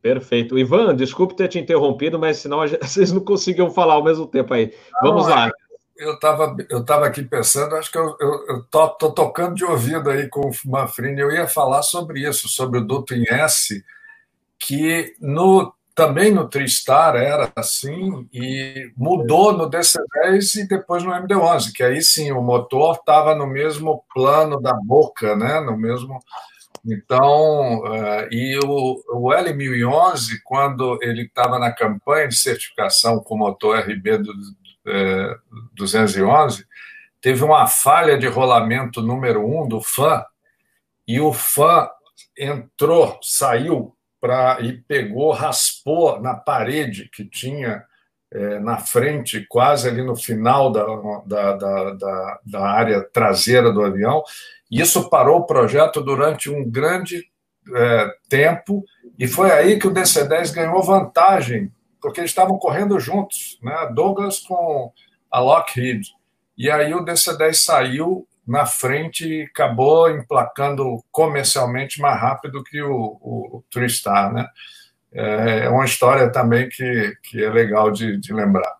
[0.00, 0.58] Perfeito.
[0.58, 4.72] Ivan, desculpe ter te interrompido, mas senão vocês não conseguiam falar ao mesmo tempo aí.
[5.02, 5.50] Vamos lá.
[5.94, 10.08] Eu estava eu tava aqui pensando, acho que eu, eu, tô, tô, tocando de ouvido
[10.08, 13.84] aí com o Manfrini, eu ia falar sobre isso, sobre o duto em S,
[14.58, 21.72] que no também no Tristar era assim, e mudou no DC-10 e depois no MD-11,
[21.72, 25.58] que aí sim o motor estava no mesmo plano da boca, né?
[25.60, 26.20] no mesmo.
[26.84, 33.38] Então, uh, e o, o L1011, quando ele estava na campanha de certificação com o
[33.38, 35.40] motor RB do, uh,
[35.72, 36.66] 211,
[37.22, 40.22] teve uma falha de rolamento número um do fã,
[41.08, 41.88] e o fã
[42.36, 43.95] entrou, saiu
[44.26, 47.84] pra, e pegou, raspou na parede que tinha
[48.32, 50.84] é, na frente, quase ali no final da,
[51.24, 51.52] da,
[51.92, 54.24] da, da, área traseira do avião.
[54.68, 57.24] Isso parou o projeto durante um grande
[57.72, 58.84] é, tempo,
[59.16, 61.70] e foi aí que o DC-10 ganhou vantagem,
[62.02, 63.90] porque eles estavam correndo juntos, né?
[63.94, 64.92] Douglas com
[65.30, 66.08] a Lockheed.
[66.58, 73.18] E aí o DC-10 saiu na frente e acabou emplacando comercialmente mais rápido que o,
[73.20, 74.46] o, o Tristar, né?
[75.12, 78.76] É, é uma história também que, que é legal de, de lembrar.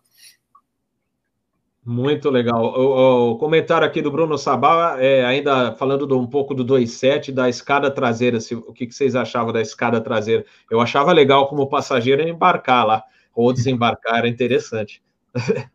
[1.83, 2.61] Muito legal.
[2.61, 7.31] O, o, comentário aqui do Bruno Sabá, é, ainda falando de um pouco do 2.7,
[7.31, 10.45] da escada traseira, se, o que, que, vocês achavam da escada traseira?
[10.69, 13.03] Eu achava legal como passageiro embarcar lá,
[13.33, 15.01] ou desembarcar, era interessante.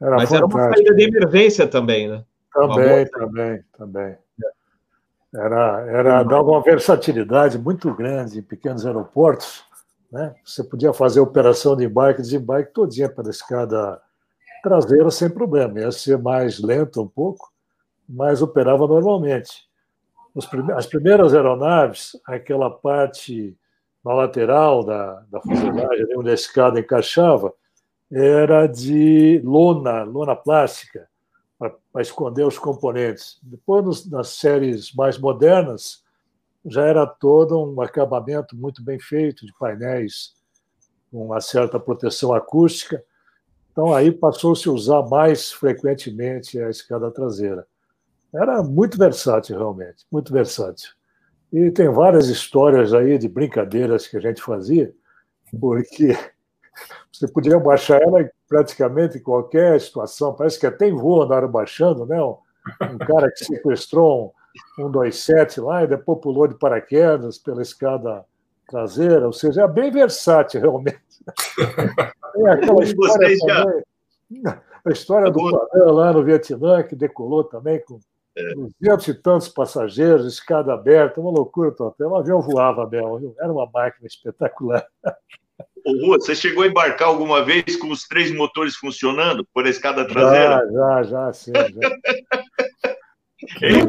[0.00, 0.58] Era Mas fantástico.
[0.58, 2.22] era uma saída de emergência também, né?
[2.52, 4.16] Também, também, também.
[5.34, 9.64] Era, era dava uma versatilidade muito grande em pequenos aeroportos.
[10.10, 10.34] Né?
[10.44, 14.00] Você podia fazer operação de embarque e desembarque todinha pela escada
[14.62, 15.80] traseira sem problema.
[15.80, 17.52] Ia ser mais lento um pouco,
[18.08, 19.68] mas operava normalmente.
[20.74, 23.56] As primeiras aeronaves, aquela parte
[24.04, 27.52] na lateral da, da fuselagem, onde a escada encaixava,
[28.10, 31.08] era de lona, lona plástica,
[31.58, 33.38] para esconder os componentes.
[33.42, 36.04] Depois, nas séries mais modernas,
[36.64, 40.34] já era todo um acabamento muito bem feito, de painéis
[41.10, 43.02] com uma certa proteção acústica.
[43.72, 47.66] Então, aí passou-se a usar mais frequentemente a escada traseira.
[48.32, 50.90] Era muito versátil, realmente, muito versátil.
[51.52, 54.94] E tem várias histórias aí de brincadeiras que a gente fazia,
[55.58, 56.16] porque
[57.12, 60.34] você podia baixar ela praticamente em qualquer situação.
[60.34, 62.22] Parece que até em voo andaram baixando, né?
[62.22, 62.36] Um,
[62.82, 64.34] um cara que sequestrou
[64.78, 68.24] um, um 27 lá e depois pulou de paraquedas pela escada
[68.68, 71.00] traseira, ou seja, é bem versátil, realmente.
[72.34, 73.84] Tem aquela história também,
[74.84, 77.98] a história do Pavel lá no Vietnã, que decolou também com
[78.80, 82.10] 200 e tantos passageiros, escada aberta, uma loucura total.
[82.10, 84.86] O avião voava mesmo, era uma máquina espetacular.
[85.88, 89.70] Ô, Rua, você chegou a embarcar alguma vez com os três motores funcionando por a
[89.70, 90.60] escada traseira?
[90.70, 91.52] Já, já, já, sim.
[91.54, 92.90] Já.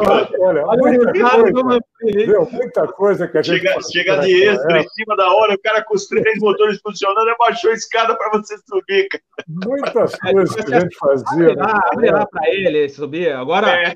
[0.08, 3.62] Olha, muita coisa, viu, muita coisa que a gente.
[3.62, 7.30] Chega, chega de extra em cima da hora, o cara com os três motores funcionando
[7.32, 9.08] abaixou a escada para você subir.
[9.10, 9.24] Cara.
[9.48, 11.56] Muitas coisas que a gente fazia.
[11.60, 13.32] Abre lá, lá para ele subir.
[13.32, 13.96] Agora, é.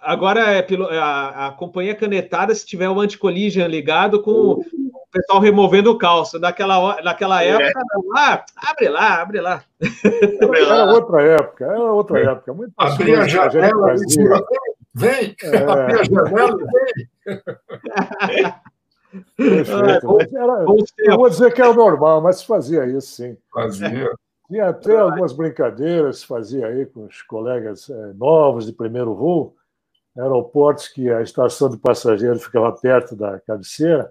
[0.00, 0.66] agora é
[0.98, 4.64] a, a companhia canetada, se tiver o anti-collision ligado com
[5.10, 6.38] pessoal removendo o calço.
[6.38, 7.48] Naquela, naquela é.
[7.48, 7.80] época,
[8.16, 9.64] ah, abre lá, abre lá.
[10.40, 12.54] Era outra época, era outra época.
[12.54, 13.94] Muitas Abrir a janela,
[14.94, 15.36] Vem!
[15.42, 15.56] É.
[15.56, 17.08] a janela, vem!
[19.36, 20.36] Perfeito.
[20.36, 20.64] Era,
[20.98, 23.36] eu vou dizer que é o normal, mas se fazia isso, sim.
[23.52, 24.10] Fazia.
[24.48, 29.54] Tinha até algumas brincadeiras, fazia aí com os colegas é, novos de primeiro voo,
[30.16, 34.10] aeroportos que a estação de passageiro ficava perto da cabeceira,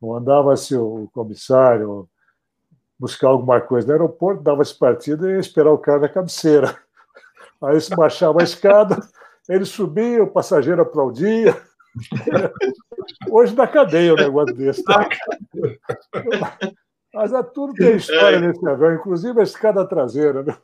[0.00, 2.08] mandava-se o comissário
[2.98, 6.76] buscar alguma coisa no aeroporto, dava-se partida e ia esperar o cara na cabeceira.
[7.62, 8.98] Aí se baixava a escada,
[9.48, 11.56] ele subia, o passageiro aplaudia.
[13.30, 14.82] Hoje dá cadeia o um negócio desse.
[14.84, 15.08] Tá?
[17.14, 20.42] Mas é tudo tem história nesse avião, inclusive a escada traseira.
[20.42, 20.56] Né?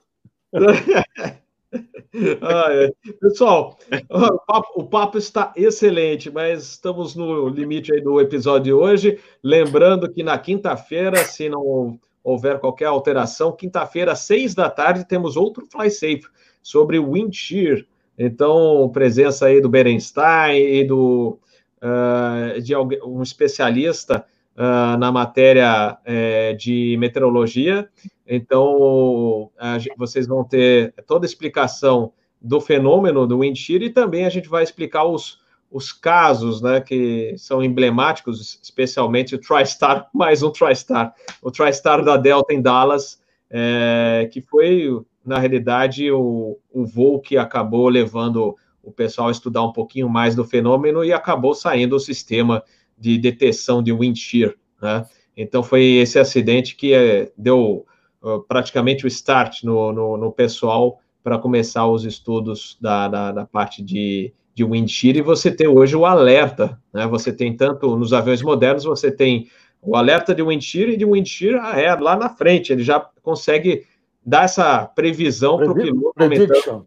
[2.43, 2.93] Ah, é.
[3.21, 3.79] Pessoal,
[4.11, 9.19] o papo, o papo, está excelente, mas estamos no limite do episódio de hoje.
[9.43, 15.67] Lembrando que na quinta-feira, se não houver qualquer alteração, quinta-feira, seis da tarde, temos outro
[15.71, 16.25] Fly Safe
[16.63, 17.85] sobre wind shear.
[18.19, 21.39] Então, presença aí do Berenstein e do,
[21.83, 24.25] uh, de um especialista
[24.63, 27.89] uh, na matéria uh, de meteorologia.
[28.27, 29.51] Então,
[29.99, 34.49] vocês vão ter toda a explicação do fenômeno do wind shear e também a gente
[34.49, 35.41] vai explicar os,
[35.71, 42.17] os casos né, que são emblemáticos, especialmente o TriStar, mais um TriStar, o TriStar da
[42.17, 44.89] Delta em Dallas, é, que foi
[45.25, 50.35] na realidade, o, o voo que acabou levando o pessoal a estudar um pouquinho mais
[50.35, 52.63] do fenômeno e acabou saindo o sistema
[53.03, 55.05] de detecção de wind shear, né?
[55.37, 57.85] Então, foi esse acidente que é, deu
[58.23, 63.47] uh, praticamente o start no, no, no pessoal para começar os estudos da, da, da,
[63.47, 67.07] parte de, de wind shear, e você tem hoje o alerta, né?
[67.09, 69.49] Você tem tanto nos aviões modernos, você tem
[69.81, 73.85] o alerta de wind shear e de wind shear lá na frente, ele já consegue
[74.25, 76.23] dar essa previsão para o piloto.
[76.23, 76.87] Aumentando.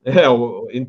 [0.04, 0.24] É,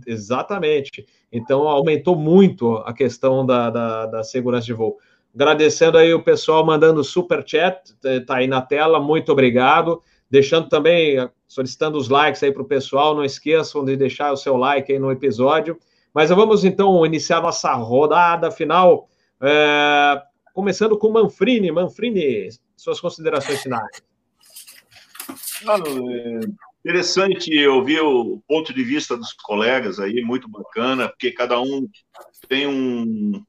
[0.08, 1.06] exatamente.
[1.32, 4.98] Então, aumentou muito a questão da, da, da, segurança de voo.
[5.34, 10.02] Agradecendo aí o pessoal mandando super chat, está aí na tela, muito obrigado.
[10.30, 14.56] Deixando também, solicitando os likes aí para o pessoal, não esqueçam de deixar o seu
[14.56, 15.78] like aí no episódio.
[16.14, 19.10] Mas vamos então iniciar nossa rodada final,
[19.42, 20.22] é,
[20.54, 21.72] começando com Manfrini.
[21.72, 24.02] Manfrini, suas considerações finais.
[25.64, 31.88] É interessante ouvir o ponto de vista dos colegas aí, muito bacana, porque cada um
[32.50, 33.44] tem um,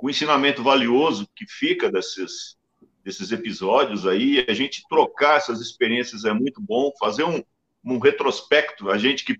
[0.00, 2.56] um ensinamento valioso que fica desses,
[3.04, 4.44] desses episódios aí.
[4.48, 7.42] A gente trocar essas experiências é muito bom, fazer um,
[7.84, 9.36] um retrospecto, a gente que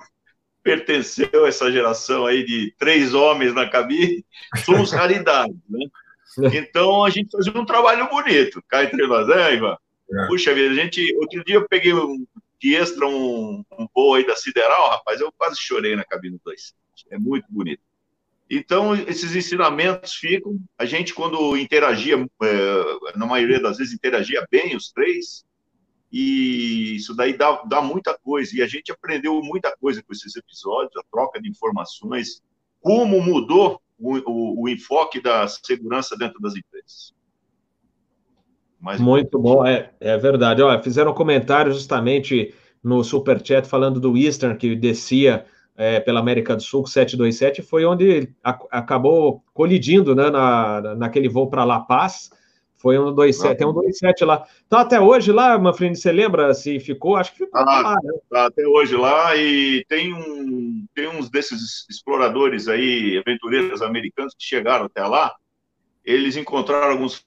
[0.63, 4.25] pertenceu a essa geração aí de três homens na cabine,
[4.65, 5.87] somos raridades, né?
[6.53, 9.77] Então a gente fazia um trabalho bonito, cá entre nós, né, Ivan?
[10.13, 10.27] É.
[10.27, 11.15] Puxa vida, a gente.
[11.17, 12.27] Outro dia eu peguei um,
[12.73, 16.75] extra um, um voo aí da Sideral, rapaz, eu quase chorei na cabine 2.
[17.11, 17.83] É muito bonito.
[18.49, 20.61] Então, esses ensinamentos ficam.
[20.79, 25.45] A gente, quando interagia, é, na maioria das vezes, interagia bem os três,
[26.13, 28.57] e isso daí dá, dá muita coisa.
[28.57, 32.43] E a gente aprendeu muita coisa com esses episódios, a troca de informações,
[32.81, 37.14] como mudou o, o, o enfoque da segurança dentro das empresas.
[38.85, 40.61] Mais Muito bom, é, é verdade.
[40.61, 46.55] Olha, fizeram um comentário justamente no Superchat falando do Eastern, que descia é, pela América
[46.55, 52.31] do Sul, 727, foi onde a, acabou colidindo né, na, naquele voo para La Paz.
[52.77, 54.45] Foi um 27, tem um 27 lá.
[54.67, 57.17] Então, até hoje lá, Manfrini, você lembra se ficou?
[57.17, 58.13] Acho que ficou ah, lá, né?
[58.29, 64.45] Tá até hoje lá, e tem, um, tem uns desses exploradores aí, aventureiros americanos que
[64.45, 65.35] chegaram até lá,
[66.05, 67.25] eles encontraram alguns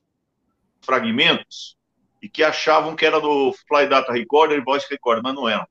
[0.87, 1.77] fragmentos
[2.21, 5.67] e que achavam que era do Fly Data Recorder e Voice Recorder, mas não era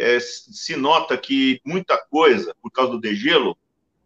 [0.00, 3.56] é, se nota que muita coisa, por causa do degelo,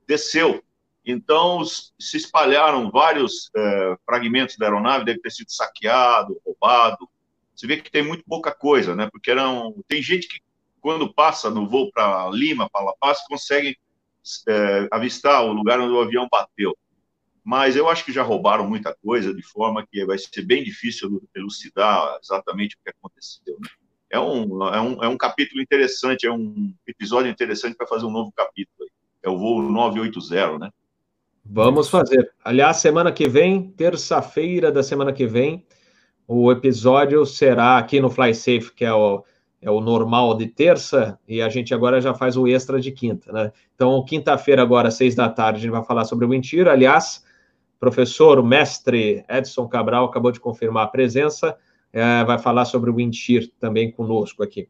[0.07, 0.62] desceu.
[1.07, 7.09] Então, se espalharam vários é, fragmentos da aeronave, deve ter sido saqueado, roubado.
[7.55, 9.09] Você vê que tem muito pouca coisa, né?
[9.12, 10.40] Porque eram, tem gente que,
[10.80, 13.78] quando passa no voo para Lima, para La Paz, consegue
[14.49, 16.76] é, avistar o lugar onde o avião bateu.
[17.45, 21.22] Mas eu acho que já roubaram muita coisa, de forma que vai ser bem difícil
[21.34, 23.59] elucidar exatamente o que aconteceu.
[23.61, 23.68] Né?
[24.14, 28.11] é um, é um, é um capítulo interessante, é um episódio interessante para fazer um
[28.11, 28.88] novo capítulo.
[29.20, 30.70] É o voo 980, né?
[31.45, 32.32] Vamos fazer.
[32.45, 35.66] Aliás, semana que vem, terça-feira da semana que vem,
[36.28, 39.24] o episódio será aqui no Fly Safe, que é o,
[39.61, 43.32] é o normal de terça, e a gente agora já faz o extra de quinta,
[43.32, 43.53] né?
[43.74, 46.70] Então, quinta-feira, agora, seis da tarde, a gente vai falar sobre o mentira.
[46.70, 47.24] Aliás,
[47.85, 51.57] professor, o mestre Edson Cabral acabou de confirmar a presença
[51.95, 54.68] é, vai falar sobre o Windshear também conosco aqui.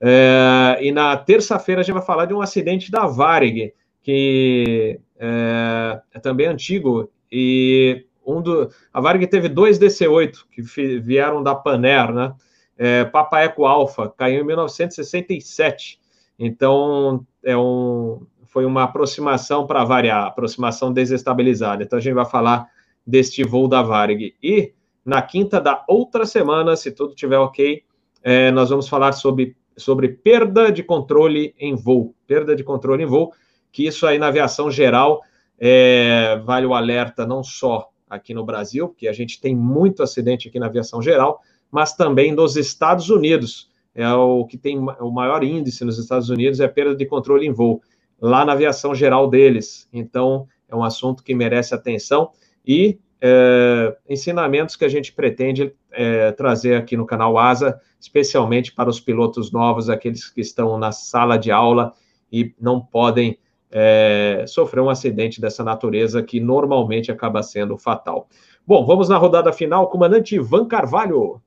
[0.00, 6.00] É, e na terça-feira a gente vai falar de um acidente da Varig, que é,
[6.12, 10.62] é também antigo, e um do, a Varig teve dois DC-8 que
[10.98, 12.34] vieram da Paner, né?
[12.76, 16.00] É, Papa Eco Alpha caiu em 1967,
[16.36, 21.82] então é um, foi uma aproximação para variar, aproximação desestabilizada.
[21.82, 22.68] Então a gente vai falar
[23.04, 24.36] deste voo da Varig.
[24.40, 24.72] E
[25.04, 27.82] na quinta da outra semana, se tudo estiver ok,
[28.22, 32.14] é, nós vamos falar sobre, sobre perda de controle em voo.
[32.28, 33.32] Perda de controle em voo,
[33.72, 35.20] que isso aí na aviação geral
[35.58, 40.46] é, vale o alerta não só aqui no Brasil, porque a gente tem muito acidente
[40.46, 41.40] aqui na aviação geral,
[41.72, 43.68] mas também nos Estados Unidos.
[43.96, 47.52] É o que tem o maior índice nos Estados Unidos é perda de controle em
[47.52, 47.80] voo,
[48.20, 49.88] lá na aviação geral deles.
[49.92, 52.30] Então, é um assunto que merece atenção.
[52.66, 58.90] E é, ensinamentos que a gente pretende é, trazer aqui no canal Asa, especialmente para
[58.90, 61.94] os pilotos novos, aqueles que estão na sala de aula
[62.30, 63.38] e não podem
[63.70, 68.28] é, sofrer um acidente dessa natureza que normalmente acaba sendo fatal.
[68.66, 71.40] Bom, vamos na rodada final, comandante Ivan Carvalho.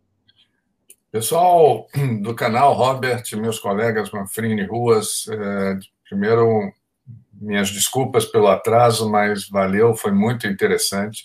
[1.11, 1.88] Pessoal
[2.22, 5.78] do canal, Robert, meus colegas Manfrini Ruas, é,
[6.10, 6.72] primeiro,
[7.34, 11.24] minhas desculpas pelo atraso, mas valeu, foi muito interessante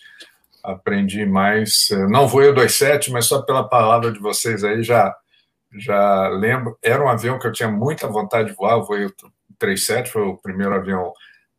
[0.63, 1.89] aprendi mais.
[2.09, 5.15] Não vou eu 27, mas só pela palavra de vocês aí já
[5.75, 6.79] já lembro.
[6.83, 8.79] Era um avião que eu tinha muita vontade de voar.
[8.81, 9.15] Voei o
[9.59, 11.13] 37, foi o primeiro avião,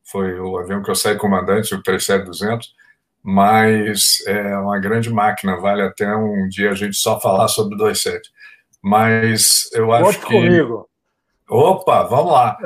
[0.03, 2.73] foi o avião que eu saí comandante, o 37200.
[3.23, 7.87] Mas é uma grande máquina, vale até um dia a gente só falar sobre o
[7.87, 8.29] 27.
[8.83, 10.33] Mas eu acho Conte que.
[10.33, 10.89] comigo.
[11.49, 12.57] Opa, vamos lá.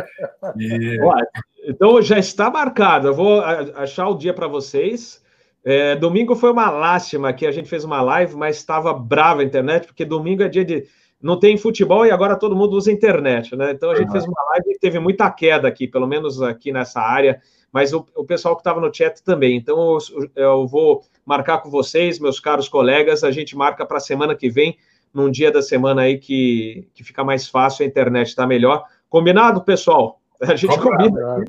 [0.58, 0.98] E...
[1.68, 3.10] Então já está marcado.
[3.10, 5.22] Eu vou achar o dia para vocês.
[5.66, 9.44] É, domingo foi uma lástima que a gente fez uma live, mas estava brava a
[9.44, 10.88] internet, porque domingo é dia de.
[11.22, 13.72] Não tem futebol e agora todo mundo usa internet, né?
[13.72, 14.14] Então a gente uhum.
[14.14, 18.06] fez uma live e teve muita queda aqui, pelo menos aqui nessa área, mas o,
[18.16, 19.58] o pessoal que estava no chat também.
[19.58, 24.00] Então eu, eu, vou marcar com vocês, meus caros colegas, a gente marca para a
[24.00, 24.78] semana que vem,
[25.14, 28.84] num dia da semana aí que, que fica mais fácil, a internet está melhor.
[29.10, 30.22] Combinado, pessoal?
[30.42, 31.44] A gente combina.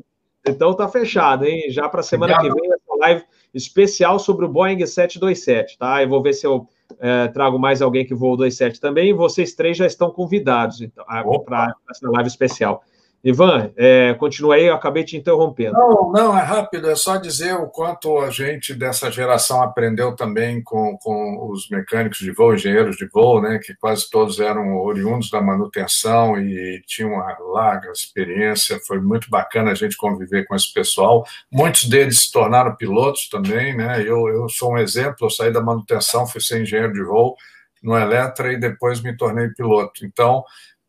[0.47, 1.69] Então tá fechado, hein?
[1.69, 2.55] Já para a semana Obrigado.
[2.55, 6.01] que vem, essa live especial sobre o Boeing 727, tá?
[6.01, 6.67] Eu vou ver se eu
[6.99, 9.09] é, trago mais alguém que voou 27 também.
[9.09, 11.05] E vocês três já estão convidados então,
[11.45, 12.83] para essa live especial.
[13.23, 15.73] Ivan, é, continua aí, eu acabei te interrompendo.
[15.73, 20.63] Não, não, é rápido, é só dizer o quanto a gente dessa geração aprendeu também
[20.63, 25.29] com, com os mecânicos de voo, engenheiros de voo, né, que quase todos eram oriundos
[25.29, 30.73] da manutenção e tinham uma larga experiência, foi muito bacana a gente conviver com esse
[30.73, 31.25] pessoal.
[31.51, 35.61] Muitos deles se tornaram pilotos também, né, eu, eu sou um exemplo, eu saí da
[35.61, 37.35] manutenção, fui ser engenheiro de voo
[37.81, 40.05] no Eletra e depois me tornei piloto.
[40.05, 40.43] Então,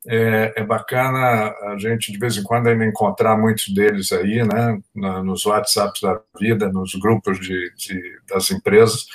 [0.07, 4.81] é, é, bacana a gente de vez em quando ainda encontrar muitos deles aí, né,
[4.95, 9.07] nos WhatsApps da vida, nos grupos de, de das empresas.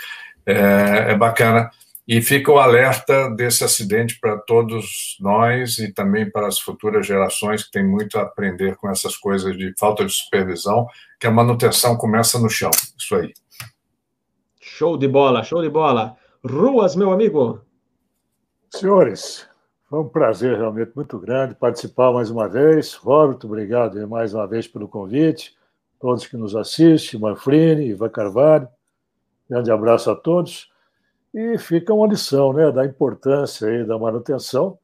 [0.46, 1.72] É, é, bacana.
[2.08, 7.64] E fica o alerta desse acidente para todos nós e também para as futuras gerações
[7.64, 10.88] que têm muito a aprender com essas coisas de falta de supervisão,
[11.20, 12.70] que a manutenção começa no chão.
[12.96, 13.34] Isso aí.
[14.62, 16.16] Show de bola, show de bola.
[16.48, 17.62] Ruas, meu amigo.
[18.70, 19.48] Senhores,
[19.88, 22.96] foi um prazer realmente muito grande participar mais uma vez.
[22.96, 25.56] Robert, obrigado mais uma vez pelo convite.
[26.00, 28.68] Todos que nos assistem, Manfrini, Ivan Carvalho.
[29.48, 30.72] Grande abraço a todos.
[31.32, 34.80] E fica uma lição né, da importância aí da manutenção,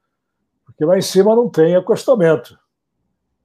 [0.66, 2.60] porque lá em cima não tem acostamento.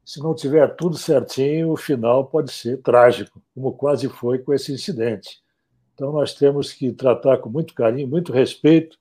[0.04, 4.72] Se não tiver tudo certinho, o final pode ser trágico, como quase foi com esse
[4.72, 5.40] incidente.
[5.94, 8.98] Então, nós temos que tratar com muito carinho, muito respeito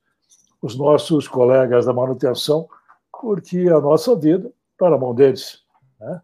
[0.65, 2.67] os nossos colegas da manutenção,
[3.21, 5.63] porque a nossa vida está na mão deles.
[5.99, 6.21] Né?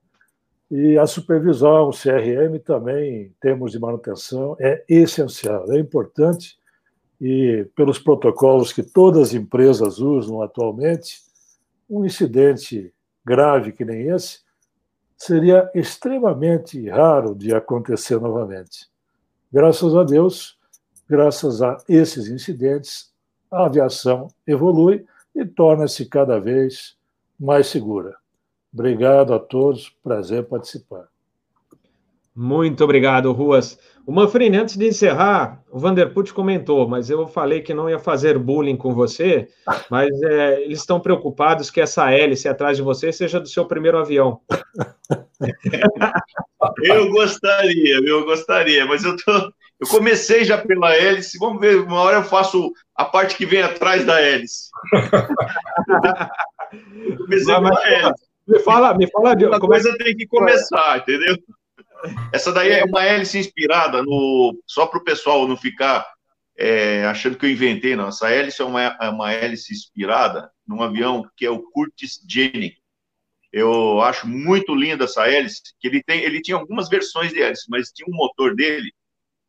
[0.71, 6.57] E a supervisão, o CRM também, em termos de manutenção, é essencial, é importante.
[7.19, 11.21] E pelos protocolos que todas as empresas usam atualmente,
[11.87, 12.91] um incidente
[13.23, 14.39] grave que nem esse
[15.15, 18.89] seria extremamente raro de acontecer novamente.
[19.53, 20.57] Graças a Deus,
[21.07, 23.10] graças a esses incidentes,
[23.51, 26.95] a aviação evolui e torna-se cada vez
[27.39, 28.15] mais segura.
[28.73, 31.07] Obrigado a todos, prazer participar.
[32.33, 33.77] Muito obrigado, Ruas.
[34.05, 38.39] O Manfrini, antes de encerrar, o Vanderput comentou, mas eu falei que não ia fazer
[38.39, 39.49] bullying com você,
[39.91, 43.97] mas é, eles estão preocupados que essa hélice atrás de você seja do seu primeiro
[43.97, 44.39] avião.
[46.83, 49.51] Eu gostaria, eu gostaria, mas eu tô,
[49.81, 53.63] eu comecei já pela hélice, vamos ver, uma hora eu faço a parte que vem
[53.63, 54.69] atrás da hélice.
[57.17, 58.31] comecei pela hélice.
[58.47, 59.45] Me fala, me fala de.
[59.45, 59.95] Uma coisa é...
[59.97, 61.35] tem que começar, entendeu?
[62.31, 64.55] Essa daí é uma hélice inspirada no.
[64.67, 66.07] Só para o pessoal não ficar
[66.55, 68.09] é, achando que eu inventei, não.
[68.09, 72.77] Essa hélice é uma, é uma hélice inspirada num avião que é o Curtis Jennings.
[73.51, 77.65] Eu acho muito linda essa hélice, que ele tem, ele tinha algumas versões de hélice,
[77.67, 78.93] mas tinha um motor dele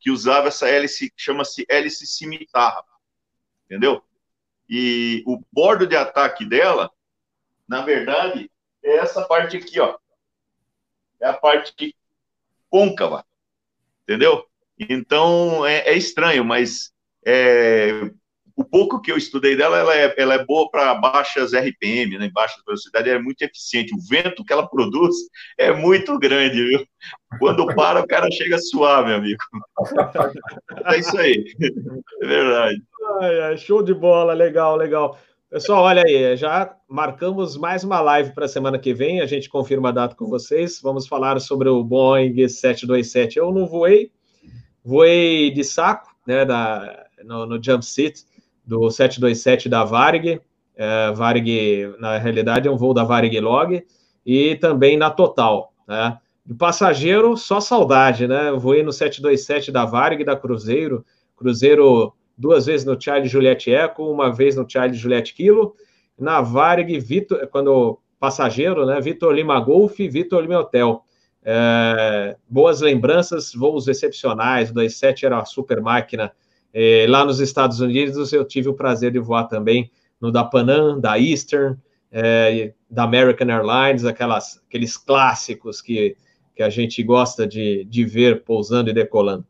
[0.03, 2.85] que usava essa hélice que chama-se hélice cimitarra,
[3.65, 4.03] entendeu?
[4.69, 6.91] E o bordo de ataque dela,
[7.69, 8.51] na verdade,
[8.83, 9.97] é essa parte aqui, ó.
[11.21, 11.95] É a parte
[12.69, 13.25] côncava,
[14.03, 14.45] entendeu?
[14.77, 16.93] Então é, é estranho, mas
[17.25, 18.11] é,
[18.57, 22.31] o pouco que eu estudei dela, ela é, ela é boa para baixas RPM, né,
[22.33, 23.95] baixas velocidades, é muito eficiente.
[23.95, 25.15] O vento que ela produz
[25.59, 26.87] é muito grande, viu?
[27.39, 29.43] Quando para, o cara chega a suar, meu amigo.
[30.87, 31.45] É isso aí,
[32.23, 32.83] é verdade.
[33.21, 35.19] Ai, ai, show de bola, legal, legal.
[35.51, 39.21] Pessoal, olha aí, já marcamos mais uma live para a semana que vem.
[39.21, 40.81] A gente confirma a data com vocês.
[40.83, 43.39] Vamos falar sobre o Boeing 727.
[43.39, 44.11] Eu não voei,
[44.83, 48.25] voei de saco, né, da, no, no jump seat
[48.65, 50.41] do 727 da Varig.
[50.77, 53.85] É, Varig, na realidade, é um voo da Varig Log.
[54.25, 56.19] E também na Total, né?
[56.45, 58.49] De passageiro, só saudade, né?
[58.49, 61.05] Eu voei no 727 da Varig, da Cruzeiro.
[61.37, 65.75] Cruzeiro duas vezes no Charlie Juliette Eco, uma vez no Charlie Juliette Kilo,
[66.19, 69.01] na Varig, Vitor, quando passageiro, né?
[69.01, 71.05] Vitor Lima Golf, Vitor Lima Hotel.
[71.45, 76.33] É, boas lembranças, voos excepcionais, o 27 era uma super máquina.
[76.73, 81.01] É, lá nos Estados Unidos eu tive o prazer de voar também no da Panam,
[81.01, 81.77] da Eastern,
[82.11, 86.17] é, da American Airlines, aquelas, aqueles clássicos que,
[86.55, 89.45] que a gente gosta de, de ver pousando e decolando.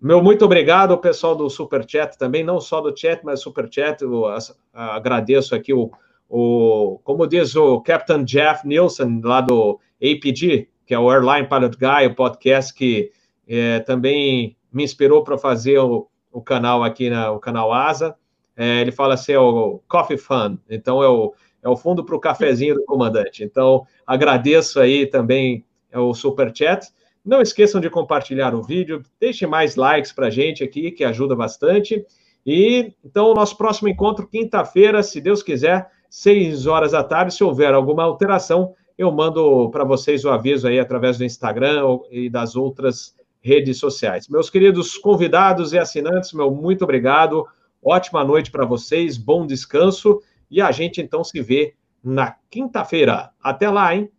[0.00, 3.68] Meu muito obrigado ao pessoal do Super Chat também, não só do chat, mas Super
[3.70, 4.02] Chat.
[4.02, 4.24] Eu
[4.72, 5.90] agradeço aqui o,
[6.28, 11.76] o, como diz o Captain Jeff Nielsen, lá do APG, que é o Airline Pilot
[11.78, 13.10] Guy, o podcast que
[13.48, 16.06] é, também me inspirou para fazer o,
[16.36, 18.14] o, canal aqui, na, o canal Asa.
[18.54, 22.14] É, ele fala assim, é o Coffee Fund, então é o, é o fundo para
[22.14, 23.42] o cafezinho do comandante.
[23.42, 26.88] Então, agradeço aí também é o Super Chat.
[27.24, 31.34] Não esqueçam de compartilhar o vídeo, deixe mais likes para a gente aqui, que ajuda
[31.34, 32.04] bastante.
[32.44, 37.34] E então, nosso próximo encontro, quinta-feira, se Deus quiser, seis horas da tarde.
[37.34, 42.30] Se houver alguma alteração, eu mando para vocês o aviso aí através do Instagram e
[42.30, 43.16] das outras
[43.46, 44.26] redes sociais.
[44.28, 47.46] Meus queridos convidados e assinantes, meu muito obrigado.
[47.82, 50.20] Ótima noite para vocês, bom descanso
[50.50, 53.30] e a gente então se vê na quinta-feira.
[53.40, 54.10] Até lá, hein?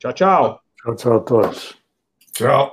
[0.00, 0.60] Tchau, tchau.
[0.82, 1.76] Tchau, tchau a todos.
[2.36, 2.72] Ciao.